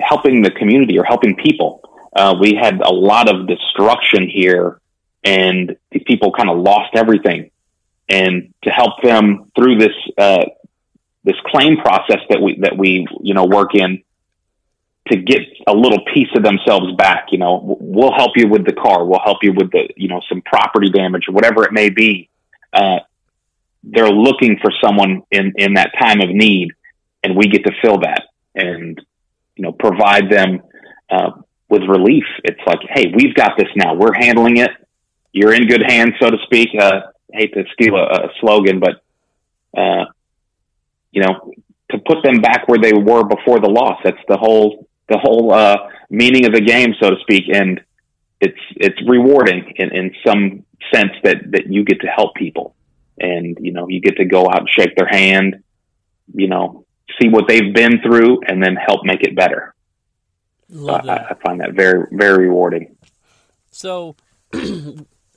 helping 0.01 0.43
the 0.43 0.51
community 0.51 0.99
or 0.99 1.05
helping 1.05 1.37
people. 1.37 1.81
Uh, 2.15 2.35
we 2.41 2.55
had 2.55 2.81
a 2.81 2.93
lot 2.93 3.33
of 3.33 3.47
destruction 3.47 4.29
here 4.29 4.81
and 5.25 5.77
these 5.91 6.03
people 6.07 6.33
kind 6.33 6.51
of 6.51 6.59
lost 6.59 6.95
everything. 6.95 7.51
And 8.09 8.53
to 8.65 8.71
help 8.71 9.01
them 9.03 9.51
through 9.57 9.79
this, 9.79 9.95
uh, 10.19 10.45
this 11.25 11.37
claim 11.47 11.77
process 11.77 12.21
that 12.31 12.41
we, 12.41 12.59
that 12.61 12.77
we, 12.77 13.07
you 13.21 13.35
know, 13.35 13.45
work 13.45 13.75
in 13.75 14.03
to 15.09 15.17
get 15.17 15.41
a 15.67 15.73
little 15.73 16.05
piece 16.15 16.29
of 16.37 16.43
themselves 16.43 16.95
back, 16.97 17.27
you 17.33 17.39
know, 17.39 17.77
we'll 17.81 18.13
help 18.13 18.33
you 18.37 18.49
with 18.49 18.65
the 18.65 18.73
car. 18.73 19.05
We'll 19.05 19.21
help 19.25 19.39
you 19.43 19.53
with 19.53 19.71
the, 19.73 19.89
you 19.97 20.09
know, 20.09 20.21
some 20.29 20.43
property 20.43 20.91
damage 20.91 21.25
or 21.29 21.33
whatever 21.33 21.65
it 21.65 21.73
may 21.73 21.91
be. 21.91 22.29
Uh, 22.73 23.01
they're 23.83 24.11
looking 24.11 24.59
for 24.63 24.71
someone 24.83 25.23
in, 25.31 25.55
in 25.57 25.75
that 25.75 25.91
time 26.01 26.21
of 26.21 26.29
need 26.31 26.71
and 27.25 27.37
we 27.37 27.49
get 27.49 27.65
to 27.65 27.73
fill 27.83 27.99
that 27.99 28.23
and, 28.55 29.01
you 29.57 29.63
know, 29.65 29.73
provide 29.73 30.31
them, 30.31 30.63
uh, 31.11 31.31
with 31.69 31.83
relief. 31.83 32.25
It's 32.45 32.61
like, 32.67 32.81
Hey, 32.89 33.13
we've 33.15 33.35
got 33.35 33.57
this 33.59 33.69
now. 33.75 33.95
We're 33.95 34.15
handling 34.15 34.59
it. 34.59 34.71
You're 35.33 35.55
in 35.55 35.67
good 35.67 35.83
hands, 35.87 36.13
so 36.21 36.31
to 36.31 36.37
speak. 36.45 36.69
Uh, 36.79 37.01
hate 37.33 37.55
to 37.55 37.65
steal 37.73 37.97
a, 37.97 38.05
a 38.05 38.29
slogan, 38.41 38.79
but, 38.79 39.03
uh, 39.77 40.05
you 41.13 41.23
know, 41.23 41.53
to 41.91 41.99
put 41.99 42.25
them 42.25 42.41
back 42.41 42.67
where 42.69 42.81
they 42.81 42.93
were 42.93 43.23
before 43.25 43.61
the 43.61 43.71
loss. 43.71 44.01
That's 44.03 44.19
the 44.29 44.37
whole, 44.37 44.89
the 45.09 45.19
whole, 45.19 45.53
uh, 45.53 45.77
meaning 46.11 46.47
of 46.47 46.53
the 46.53 46.61
game, 46.61 46.95
so 47.01 47.11
to 47.11 47.17
speak. 47.21 47.45
And 47.53 47.81
it's, 48.41 48.59
it's 48.77 48.99
rewarding 49.07 49.73
in, 49.77 49.95
in 49.95 50.15
some 50.27 50.65
sense 50.93 51.13
that, 51.23 51.51
that 51.53 51.67
you 51.69 51.85
get 51.85 52.01
to 52.01 52.09
help 52.09 52.35
people 52.35 52.75
and 53.19 53.59
you 53.61 53.73
know 53.73 53.89
you 53.89 54.01
get 54.01 54.17
to 54.17 54.25
go 54.25 54.47
out 54.47 54.61
and 54.61 54.69
shake 54.69 54.95
their 54.97 55.07
hand 55.07 55.63
you 56.35 56.49
know 56.49 56.85
see 57.21 57.29
what 57.29 57.45
they've 57.49 57.75
been 57.75 58.01
through 58.01 58.41
and 58.47 58.63
then 58.63 58.77
help 58.77 59.05
make 59.05 59.23
it 59.23 59.37
better 59.37 59.75
love 60.71 61.09
I, 61.09 61.17
I, 61.31 61.35
find 61.47 61.61
that 61.61 61.73
very 61.73 62.07
very 62.13 62.49
rewarding 62.49 62.97
so 63.71 64.17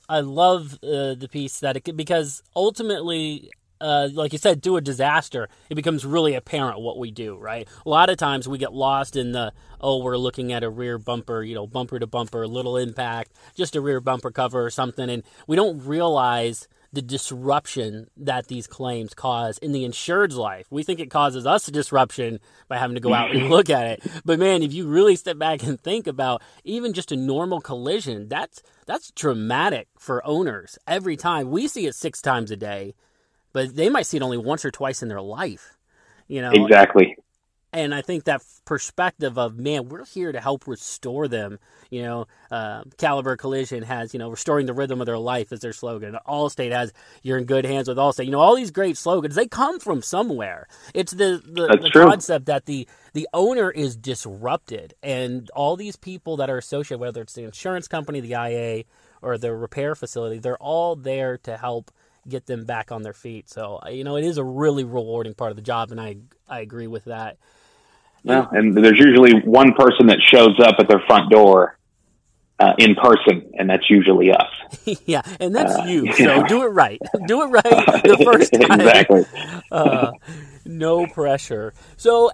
i 0.10 0.20
love 0.20 0.74
uh, 0.84 1.16
the 1.16 1.28
piece 1.32 1.60
that 1.60 1.78
it 1.78 1.98
because 1.98 2.42
ultimately 2.56 3.52
uh, 3.82 4.10
like 4.14 4.34
you 4.34 4.40
said, 4.40 4.62
do 4.62 4.78
a 4.78 4.82
disaster, 4.82 5.50
it 5.70 5.76
becomes 5.76 6.06
really 6.06 6.34
apparent 6.34 6.80
what 6.80 6.98
we 6.98 7.12
do, 7.12 7.38
right? 7.38 7.68
A 7.86 7.90
lot 7.90 8.10
of 8.10 8.18
times 8.18 8.48
we 8.48 8.58
get 8.58 8.74
lost 8.74 9.16
in 9.16 9.32
the, 9.32 9.54
oh, 9.82 10.04
we're 10.04 10.18
looking 10.18 10.54
at 10.54 10.64
a 10.64 10.70
rear 10.70 10.98
bumper, 10.98 11.44
you 11.44 11.56
know, 11.56 11.68
bumper 11.68 12.00
to 12.00 12.08
bumper, 12.08 12.48
little 12.48 12.78
impact, 12.78 13.32
just 13.56 13.76
a 13.76 13.82
rear 13.82 14.00
bumper 14.00 14.32
cover 14.32 14.66
or 14.66 14.70
something, 14.70 15.10
and 15.10 15.24
we 15.48 15.56
don't 15.56 15.86
realize 15.86 16.68
the 16.96 17.02
disruption 17.02 18.10
that 18.16 18.48
these 18.48 18.68
claims 18.68 19.14
cause 19.14 19.58
in 19.58 19.74
the 19.74 19.84
insured's 19.84 20.38
life. 20.38 20.66
We 20.72 20.82
think 20.82 21.00
it 21.00 21.12
causes 21.12 21.46
us 21.46 21.68
a 21.68 21.72
disruption 21.72 22.40
by 22.70 22.78
having 22.78 22.96
to 22.96 23.02
go 23.02 23.14
out 23.14 23.36
and 23.36 23.50
look 23.50 23.70
at 23.70 23.86
it. 23.86 24.04
But 24.24 24.40
man, 24.40 24.64
if 24.64 24.74
you 24.74 24.88
really 24.88 25.18
step 25.18 25.38
back 25.38 25.62
and 25.62 25.80
think 25.80 26.08
about 26.08 26.42
even 26.64 26.94
just 26.94 27.12
a 27.12 27.18
normal 27.18 27.60
collision, 27.60 28.30
that's 28.30 28.64
that's 28.88 29.12
dramatic 29.12 29.90
for 30.00 30.26
owners 30.26 30.78
every 30.88 31.18
time. 31.18 31.52
We 31.52 31.68
see 31.68 31.86
it 31.86 31.96
6 31.96 32.22
times 32.22 32.50
a 32.50 32.56
day. 32.56 32.96
But 33.56 33.74
they 33.74 33.88
might 33.88 34.06
see 34.06 34.18
it 34.18 34.24
only 34.24 34.38
once 34.38 34.66
or 34.66 34.70
twice 34.70 35.02
in 35.02 35.08
their 35.08 35.22
life. 35.22 35.78
You 36.28 36.42
know 36.42 36.52
exactly. 36.52 37.16
And 37.72 37.96
I 37.96 38.02
think 38.02 38.26
that 38.26 38.42
perspective 38.66 39.38
of 39.38 39.58
man, 39.58 39.88
we're 39.88 40.04
here 40.04 40.34
to 40.34 40.42
help 40.42 40.68
restore 40.68 41.30
them. 41.30 41.60
You 41.90 42.04
know, 42.04 42.28
uh, 42.52 42.84
Caliber 42.98 43.38
Collision 43.38 43.84
has 43.84 44.14
you 44.14 44.20
know 44.20 44.30
restoring 44.30 44.66
the 44.66 44.74
rhythm 44.74 45.00
of 45.00 45.06
their 45.06 45.18
life 45.18 45.54
as 45.54 45.62
their 45.62 45.72
slogan. 45.72 46.18
Allstate 46.28 46.74
has 46.74 46.92
you're 47.24 47.38
in 47.38 47.46
good 47.46 47.66
hands 47.66 47.88
with 47.88 47.98
Allstate. 47.98 48.26
You 48.26 48.32
know, 48.32 48.42
all 48.42 48.58
these 48.58 48.72
great 48.72 48.98
slogans 48.98 49.36
they 49.36 49.48
come 49.48 49.80
from 49.80 50.02
somewhere. 50.02 50.68
It's 50.94 51.14
the 51.14 51.42
the, 51.46 51.80
the 51.82 51.92
concept 51.94 52.48
that 52.48 52.66
the 52.66 52.90
the 53.14 53.30
owner 53.34 53.72
is 53.72 53.96
disrupted, 53.96 54.96
and 55.02 55.50
all 55.52 55.78
these 55.78 55.96
people 55.96 56.36
that 56.38 56.50
are 56.50 56.58
associated, 56.58 57.00
whether 57.00 57.22
it's 57.22 57.36
the 57.36 57.46
insurance 57.46 57.88
company, 57.88 58.20
the 58.20 58.34
IA, 58.34 58.84
or 59.22 59.38
the 59.38 59.56
repair 59.56 59.96
facility, 59.96 60.40
they're 60.40 60.58
all 60.58 60.98
there 60.98 61.38
to 61.38 61.56
help 61.56 61.90
get 62.28 62.46
them 62.46 62.66
back 62.66 62.92
on 62.92 63.04
their 63.04 63.14
feet. 63.14 63.50
So 63.50 63.80
you 63.90 64.04
know, 64.04 64.18
it 64.18 64.26
is 64.26 64.38
a 64.38 64.44
really 64.44 64.84
rewarding 64.84 65.34
part 65.34 65.52
of 65.52 65.56
the 65.56 65.62
job, 65.62 65.92
and 65.92 66.00
I 66.00 66.18
I 66.50 66.60
agree 66.62 66.88
with 66.88 67.06
that. 67.06 67.38
Yeah, 68.24 68.48
and 68.52 68.76
there's 68.76 68.98
usually 68.98 69.40
one 69.42 69.74
person 69.74 70.08
that 70.08 70.20
shows 70.20 70.60
up 70.60 70.76
at 70.80 70.88
their 70.88 71.02
front 71.02 71.30
door 71.30 71.78
uh, 72.60 72.74
in 72.78 72.96
person, 72.96 73.52
and 73.58 73.70
that's 73.70 73.90
usually 73.90 74.32
us. 74.32 74.50
yeah, 75.06 75.22
and 75.40 75.56
that's 75.56 75.76
uh, 75.80 75.86
you. 75.86 76.12
So 76.18 76.44
do 76.44 76.64
it 76.64 76.68
right. 76.68 77.02
Do 77.28 77.44
it 77.44 77.48
right 77.48 77.64
the 77.64 78.22
first 78.24 78.54
time. 78.54 78.80
exactly. 78.80 79.26
Uh, 79.72 80.12
no 80.66 81.06
pressure. 81.08 81.74
So 81.98 82.32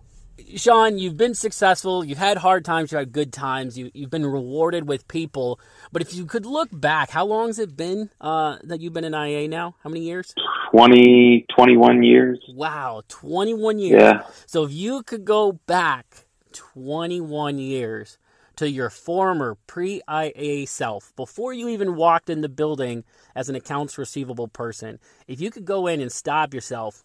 Shawn, 0.55 0.97
you've 0.97 1.17
been 1.17 1.33
successful. 1.33 2.03
You've 2.03 2.17
had 2.17 2.37
hard 2.37 2.65
times. 2.65 2.91
You've 2.91 2.99
had 2.99 3.11
good 3.11 3.31
times. 3.31 3.77
You, 3.77 3.91
have 3.99 4.09
been 4.09 4.25
rewarded 4.25 4.87
with 4.87 5.07
people. 5.07 5.59
But 5.91 6.01
if 6.01 6.13
you 6.13 6.25
could 6.25 6.45
look 6.45 6.69
back, 6.71 7.11
how 7.11 7.25
long 7.25 7.47
has 7.47 7.59
it 7.59 7.75
been 7.75 8.09
uh, 8.19 8.57
that 8.63 8.81
you've 8.81 8.93
been 8.93 9.03
in 9.03 9.13
IA 9.13 9.47
now? 9.47 9.75
How 9.83 9.89
many 9.89 10.01
years? 10.01 10.33
20, 10.71 11.45
21 11.55 12.03
years. 12.03 12.39
Wow, 12.53 13.03
21 13.07 13.79
years. 13.79 14.01
Yeah. 14.01 14.23
So 14.45 14.63
if 14.63 14.71
you 14.71 15.03
could 15.03 15.25
go 15.25 15.53
back 15.53 16.25
21 16.53 17.57
years 17.59 18.17
to 18.55 18.69
your 18.69 18.89
former 18.89 19.57
pre 19.67 20.01
IA 20.09 20.67
self, 20.67 21.13
before 21.15 21.53
you 21.53 21.69
even 21.69 21.95
walked 21.95 22.29
in 22.29 22.41
the 22.41 22.49
building 22.49 23.03
as 23.35 23.49
an 23.49 23.55
accounts 23.55 23.97
receivable 23.97 24.47
person, 24.47 24.99
if 25.27 25.41
you 25.41 25.51
could 25.51 25.65
go 25.65 25.87
in 25.87 26.01
and 26.01 26.11
stop 26.11 26.53
yourself 26.53 27.03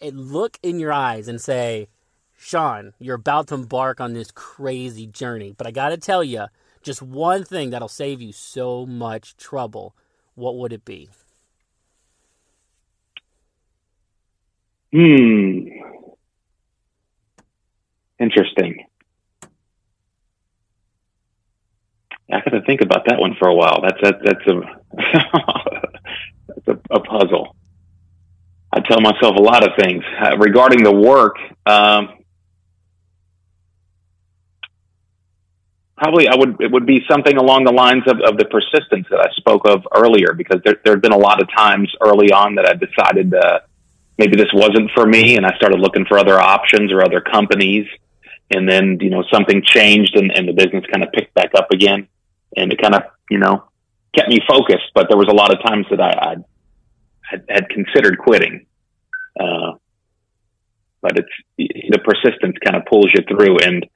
and 0.00 0.32
look 0.32 0.58
in 0.62 0.78
your 0.78 0.92
eyes 0.92 1.28
and 1.28 1.40
say, 1.40 1.88
Shawn, 2.36 2.92
you're 2.98 3.16
about 3.16 3.48
to 3.48 3.54
embark 3.54 4.00
on 4.00 4.12
this 4.12 4.30
crazy 4.30 5.06
journey, 5.06 5.54
but 5.56 5.66
I 5.66 5.70
got 5.70 5.88
to 5.88 5.96
tell 5.96 6.22
you, 6.22 6.46
just 6.82 7.02
one 7.02 7.44
thing 7.44 7.70
that'll 7.70 7.88
save 7.88 8.20
you 8.20 8.32
so 8.32 8.86
much 8.86 9.36
trouble. 9.36 9.96
What 10.34 10.56
would 10.56 10.72
it 10.72 10.84
be? 10.84 11.08
Hmm. 14.92 15.68
Interesting. 18.18 18.86
I 22.32 22.40
got 22.40 22.50
to 22.50 22.62
think 22.66 22.80
about 22.80 23.06
that 23.06 23.18
one 23.18 23.34
for 23.38 23.48
a 23.48 23.54
while. 23.54 23.82
That's 23.82 24.02
a, 24.02 24.12
that's 24.24 24.46
a 24.46 24.60
that's 26.48 26.68
a, 26.68 26.94
a, 26.94 27.00
puzzle. 27.00 27.56
I 28.72 28.80
tell 28.80 29.00
myself 29.00 29.36
a 29.36 29.42
lot 29.42 29.62
of 29.64 29.70
things 29.78 30.02
uh, 30.20 30.36
regarding 30.38 30.82
the 30.82 30.94
work. 30.94 31.36
Um, 31.66 32.08
probably 35.96 36.28
I 36.28 36.36
would 36.36 36.60
it 36.60 36.70
would 36.70 36.86
be 36.86 37.00
something 37.10 37.36
along 37.36 37.64
the 37.64 37.72
lines 37.72 38.04
of, 38.06 38.20
of 38.20 38.36
the 38.36 38.44
persistence 38.44 39.06
that 39.10 39.20
I 39.20 39.30
spoke 39.36 39.66
of 39.66 39.86
earlier 39.94 40.34
because 40.34 40.60
there 40.64 40.76
there 40.84 40.94
have 40.94 41.02
been 41.02 41.12
a 41.12 41.18
lot 41.18 41.40
of 41.40 41.48
times 41.56 41.92
early 42.00 42.30
on 42.32 42.56
that 42.56 42.66
I 42.66 42.74
decided 42.74 43.34
uh, 43.34 43.60
maybe 44.18 44.36
this 44.36 44.52
wasn't 44.52 44.90
for 44.94 45.06
me 45.06 45.36
and 45.36 45.46
I 45.46 45.56
started 45.56 45.80
looking 45.80 46.04
for 46.06 46.18
other 46.18 46.38
options 46.38 46.92
or 46.92 47.04
other 47.04 47.20
companies. 47.20 47.86
And 48.50 48.68
then 48.68 48.98
you 49.00 49.10
know 49.10 49.24
something 49.32 49.62
changed 49.64 50.16
and, 50.16 50.30
and 50.30 50.48
the 50.48 50.52
business 50.52 50.84
kind 50.92 51.02
of 51.02 51.12
picked 51.12 51.34
back 51.34 51.50
up 51.56 51.70
again. 51.72 52.08
And 52.56 52.72
it 52.72 52.80
kind 52.80 52.94
of 52.94 53.02
you 53.30 53.38
know 53.38 53.64
kept 54.14 54.28
me 54.28 54.38
focused. 54.48 54.92
But 54.94 55.08
there 55.08 55.18
was 55.18 55.28
a 55.28 55.34
lot 55.34 55.52
of 55.52 55.62
times 55.64 55.86
that 55.90 56.00
I, 56.00 56.10
I 56.10 56.36
had, 57.22 57.44
had 57.48 57.68
considered 57.70 58.18
quitting. 58.18 58.66
Uh, 59.38 59.72
but 61.02 61.18
it's 61.18 61.28
the 61.58 61.98
persistence 61.98 62.56
kind 62.64 62.76
of 62.76 62.86
pulls 62.86 63.12
you 63.14 63.22
through. 63.28 63.58
And 63.58 63.86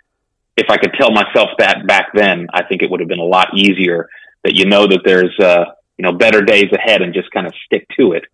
if 0.61 0.70
I 0.70 0.77
could 0.77 0.92
tell 0.99 1.11
myself 1.11 1.51
that 1.59 1.87
back 1.87 2.09
then, 2.14 2.46
I 2.53 2.64
think 2.64 2.83
it 2.83 2.90
would 2.90 3.01
have 3.01 3.09
been 3.09 3.18
a 3.18 3.25
lot 3.25 3.49
easier 3.57 4.09
that 4.44 4.55
you 4.55 4.66
know 4.66 4.87
that 4.87 5.01
there's, 5.05 5.35
uh, 5.40 5.64
you 5.96 6.03
know, 6.05 6.12
better 6.12 6.42
days 6.42 6.70
ahead 6.73 7.03
and 7.03 7.14
just 7.14 7.31
kind 7.31 7.46
of 7.46 7.55
stick 7.64 7.87
to 7.99 8.12
it, 8.12 8.25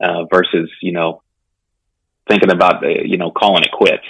uh, 0.00 0.24
versus, 0.32 0.70
you 0.82 0.92
know, 0.92 1.22
thinking 2.28 2.50
about, 2.50 2.84
uh, 2.84 2.88
you 3.04 3.16
know, 3.16 3.30
calling 3.30 3.62
it 3.62 3.70
quits. 3.72 4.04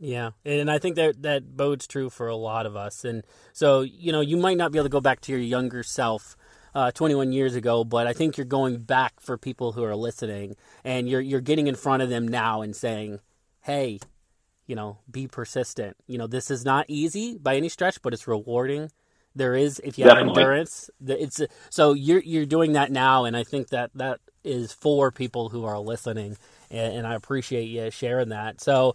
Yeah, 0.00 0.30
and 0.44 0.68
I 0.68 0.78
think 0.78 0.96
that 0.96 1.22
that 1.22 1.56
bodes 1.56 1.86
true 1.86 2.10
for 2.10 2.26
a 2.26 2.34
lot 2.34 2.66
of 2.66 2.74
us. 2.74 3.04
And 3.04 3.22
so, 3.52 3.82
you 3.82 4.10
know, 4.10 4.20
you 4.20 4.36
might 4.36 4.56
not 4.56 4.72
be 4.72 4.78
able 4.78 4.86
to 4.86 4.90
go 4.90 5.00
back 5.00 5.20
to 5.22 5.32
your 5.32 5.40
younger 5.40 5.84
self 5.84 6.36
uh, 6.74 6.90
21 6.90 7.30
years 7.30 7.54
ago, 7.54 7.84
but 7.84 8.08
I 8.08 8.12
think 8.12 8.36
you're 8.36 8.44
going 8.44 8.78
back 8.78 9.20
for 9.20 9.38
people 9.38 9.72
who 9.72 9.84
are 9.84 9.94
listening, 9.94 10.56
and 10.82 11.08
you're 11.08 11.20
you're 11.20 11.40
getting 11.40 11.68
in 11.68 11.76
front 11.76 12.02
of 12.02 12.08
them 12.08 12.26
now 12.26 12.62
and 12.62 12.74
saying, 12.74 13.20
"Hey, 13.60 14.00
you 14.72 14.76
know, 14.76 14.96
be 15.10 15.26
persistent. 15.28 15.98
You 16.06 16.16
know, 16.16 16.26
this 16.26 16.50
is 16.50 16.64
not 16.64 16.86
easy 16.88 17.36
by 17.36 17.56
any 17.56 17.68
stretch, 17.68 18.00
but 18.00 18.14
it's 18.14 18.26
rewarding. 18.26 18.90
There 19.36 19.54
is, 19.54 19.82
if 19.84 19.98
you 19.98 20.04
Definitely. 20.04 20.28
have 20.30 20.38
endurance, 20.38 20.90
it's 21.06 21.42
so 21.68 21.92
you're 21.92 22.22
you're 22.22 22.46
doing 22.46 22.72
that 22.72 22.90
now, 22.90 23.26
and 23.26 23.36
I 23.36 23.44
think 23.44 23.68
that 23.68 23.90
that 23.96 24.20
is 24.44 24.72
for 24.72 25.10
people 25.12 25.50
who 25.50 25.66
are 25.66 25.78
listening, 25.78 26.38
and, 26.70 26.94
and 26.94 27.06
I 27.06 27.16
appreciate 27.16 27.64
you 27.66 27.90
sharing 27.90 28.30
that. 28.30 28.62
So, 28.62 28.94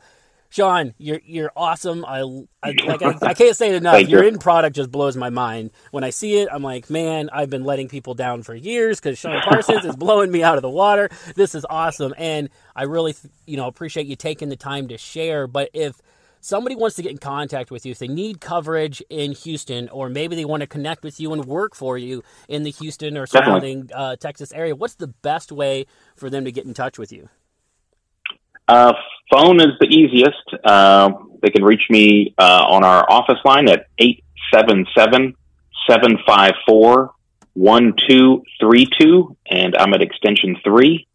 Shawn, 0.50 0.94
you're 0.98 1.20
you're 1.26 1.52
awesome. 1.56 2.06
I, 2.06 2.20
I 2.64 2.72
like 2.86 3.02
I, 3.02 3.16
I, 3.22 3.34
can't 3.34 3.56
say 3.56 3.70
it 3.70 3.76
enough. 3.76 4.08
Your 4.08 4.24
you. 4.24 4.30
end 4.30 4.42
product 4.42 4.76
just 4.76 4.92
blows 4.92 5.18
my 5.18 5.30
mind. 5.30 5.72
When 5.92 6.04
I 6.04 6.10
see 6.10 6.38
it, 6.38 6.50
I'm 6.52 6.64
like, 6.64 6.90
man, 6.90 7.30
I've 7.32 7.50
been 7.50 7.64
letting 7.64 7.90
people 7.90 8.14
down 8.14 8.44
for 8.44 8.56
years 8.56 9.00
because 9.00 9.18
Shawn 9.18 9.42
Parsons 9.42 9.86
is 9.86 9.96
blowing 9.96 10.32
me 10.32 10.44
out 10.44 10.58
of 10.58 10.62
the 10.62 10.70
water. 10.70 11.10
This 11.36 11.56
is 11.56 11.66
awesome, 11.70 12.14
and 12.18 12.50
I 12.76 12.84
really, 12.84 13.16
you 13.46 13.58
know, 13.58 13.68
appreciate 13.68 14.08
you 14.08 14.16
taking 14.16 14.50
the 14.50 14.56
time 14.56 14.88
to 14.88 14.98
share. 14.98 15.48
But 15.48 15.70
if 15.74 16.02
somebody 16.40 16.76
wants 16.76 16.96
to 16.96 17.02
get 17.02 17.12
in 17.12 17.18
contact 17.18 17.72
with 17.72 17.86
you, 17.86 17.92
if 17.92 18.00
they 18.00 18.08
need 18.08 18.40
coverage 18.40 19.04
in 19.10 19.34
Houston, 19.34 19.90
or 19.90 20.10
maybe 20.10 20.36
they 20.36 20.46
want 20.46 20.62
to 20.62 20.68
connect 20.68 21.04
with 21.04 21.20
you 21.20 21.34
and 21.34 21.46
work 21.46 21.76
for 21.76 21.98
you 21.98 22.24
in 22.48 22.64
the 22.64 22.72
Houston 22.72 23.18
or 23.18 23.26
surrounding 23.26 23.90
uh, 23.94 24.16
Texas 24.16 24.52
area, 24.54 24.76
what's 24.76 24.96
the 24.96 25.08
best 25.08 25.52
way 25.52 25.86
for 26.16 26.30
them 26.30 26.46
to 26.46 26.52
get 26.52 26.66
in 26.66 26.74
touch 26.74 26.98
with 26.98 27.12
you? 27.12 27.30
Uh, 28.68 28.94
phone 29.32 29.62
is 29.62 29.78
the 29.80 29.88
easiest. 29.88 30.44
Uh, 30.64 31.12
they 31.42 31.50
can 31.50 31.64
reach 31.64 31.84
me 31.90 32.36
uh, 32.38 32.66
on 32.70 32.84
our 32.84 33.10
office 33.10 33.40
line 33.46 33.70
at 33.70 33.88
877 33.98 35.36
754 35.90 37.14
1232, 37.54 39.38
and 39.50 39.78
I'm 39.78 39.94
at 39.94 40.02
extension 40.02 40.58
3. 40.64 41.08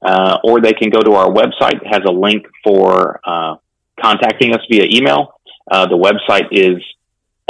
Uh, 0.00 0.38
or 0.44 0.60
they 0.60 0.72
can 0.72 0.90
go 0.90 1.00
to 1.00 1.14
our 1.14 1.28
website. 1.28 1.82
It 1.82 1.86
has 1.86 2.02
a 2.06 2.12
link 2.12 2.46
for 2.62 3.20
uh, 3.24 3.56
contacting 4.00 4.54
us 4.54 4.60
via 4.70 4.84
email. 4.84 5.34
Uh, 5.68 5.86
the 5.86 5.96
website 5.96 6.46
is 6.52 6.80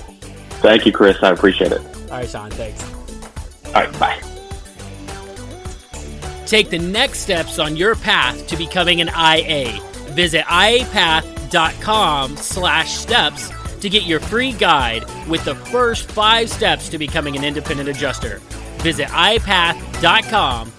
Thank 0.62 0.86
you, 0.86 0.92
Chris. 0.92 1.18
I 1.22 1.32
appreciate 1.32 1.72
it. 1.72 1.82
All 1.82 2.20
right, 2.20 2.30
Shawn. 2.30 2.52
Thanks. 2.52 2.84
All 3.68 3.74
right, 3.74 4.00
bye. 4.00 4.22
Take 6.46 6.70
the 6.70 6.80
next 6.80 7.20
steps 7.20 7.60
on 7.60 7.76
your 7.76 7.96
path 7.96 8.48
to 8.48 8.56
becoming 8.56 9.02
an 9.02 9.10
IA. 9.10 9.80
Visit 10.12 10.46
iapath.com 10.46 12.38
slash 12.38 12.94
steps 12.94 13.52
to 13.80 13.90
get 13.90 14.04
your 14.04 14.20
free 14.20 14.54
guide 14.54 15.04
with 15.28 15.44
the 15.44 15.56
first 15.56 16.12
five 16.12 16.50
steps 16.50 16.88
to 16.90 16.98
becoming 16.98 17.36
an 17.36 17.44
independent 17.44 17.90
adjuster. 17.90 18.38
Visit 18.80 19.08
iapath.com 19.10 20.72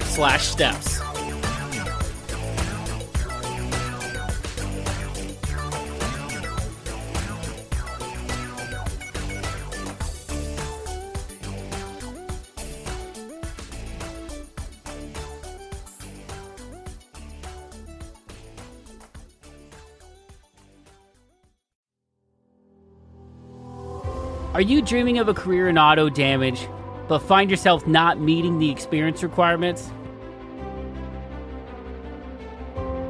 Are 24.56 24.62
you 24.62 24.80
dreaming 24.80 25.18
of 25.18 25.28
a 25.28 25.34
career 25.34 25.68
in 25.68 25.76
auto 25.76 26.08
damage, 26.08 26.66
but 27.08 27.18
find 27.18 27.50
yourself 27.50 27.86
not 27.86 28.18
meeting 28.18 28.58
the 28.58 28.70
experience 28.70 29.22
requirements? 29.22 29.90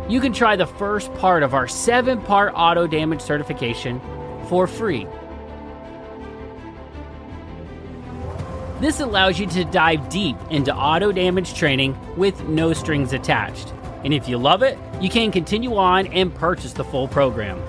You 0.08 0.20
can 0.20 0.32
try 0.32 0.56
the 0.56 0.66
first 0.66 1.14
part 1.14 1.44
of 1.44 1.54
our 1.54 1.68
seven 1.68 2.20
part 2.20 2.52
auto 2.56 2.88
damage 2.88 3.20
certification 3.20 4.00
for 4.48 4.66
free. 4.66 5.06
This 8.80 8.98
allows 8.98 9.38
you 9.38 9.46
to 9.46 9.64
dive 9.66 10.08
deep 10.08 10.36
into 10.50 10.74
auto 10.74 11.12
damage 11.12 11.54
training 11.54 11.96
with 12.16 12.42
no 12.48 12.72
strings 12.72 13.12
attached. 13.12 13.72
And 14.02 14.12
if 14.12 14.28
you 14.28 14.36
love 14.36 14.64
it, 14.64 14.76
you 15.00 15.08
can 15.08 15.30
continue 15.30 15.76
on 15.76 16.08
and 16.08 16.34
purchase 16.34 16.72
the 16.72 16.82
full 16.82 17.06
program. 17.06 17.62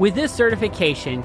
With 0.00 0.16
this 0.16 0.32
certification, 0.32 1.24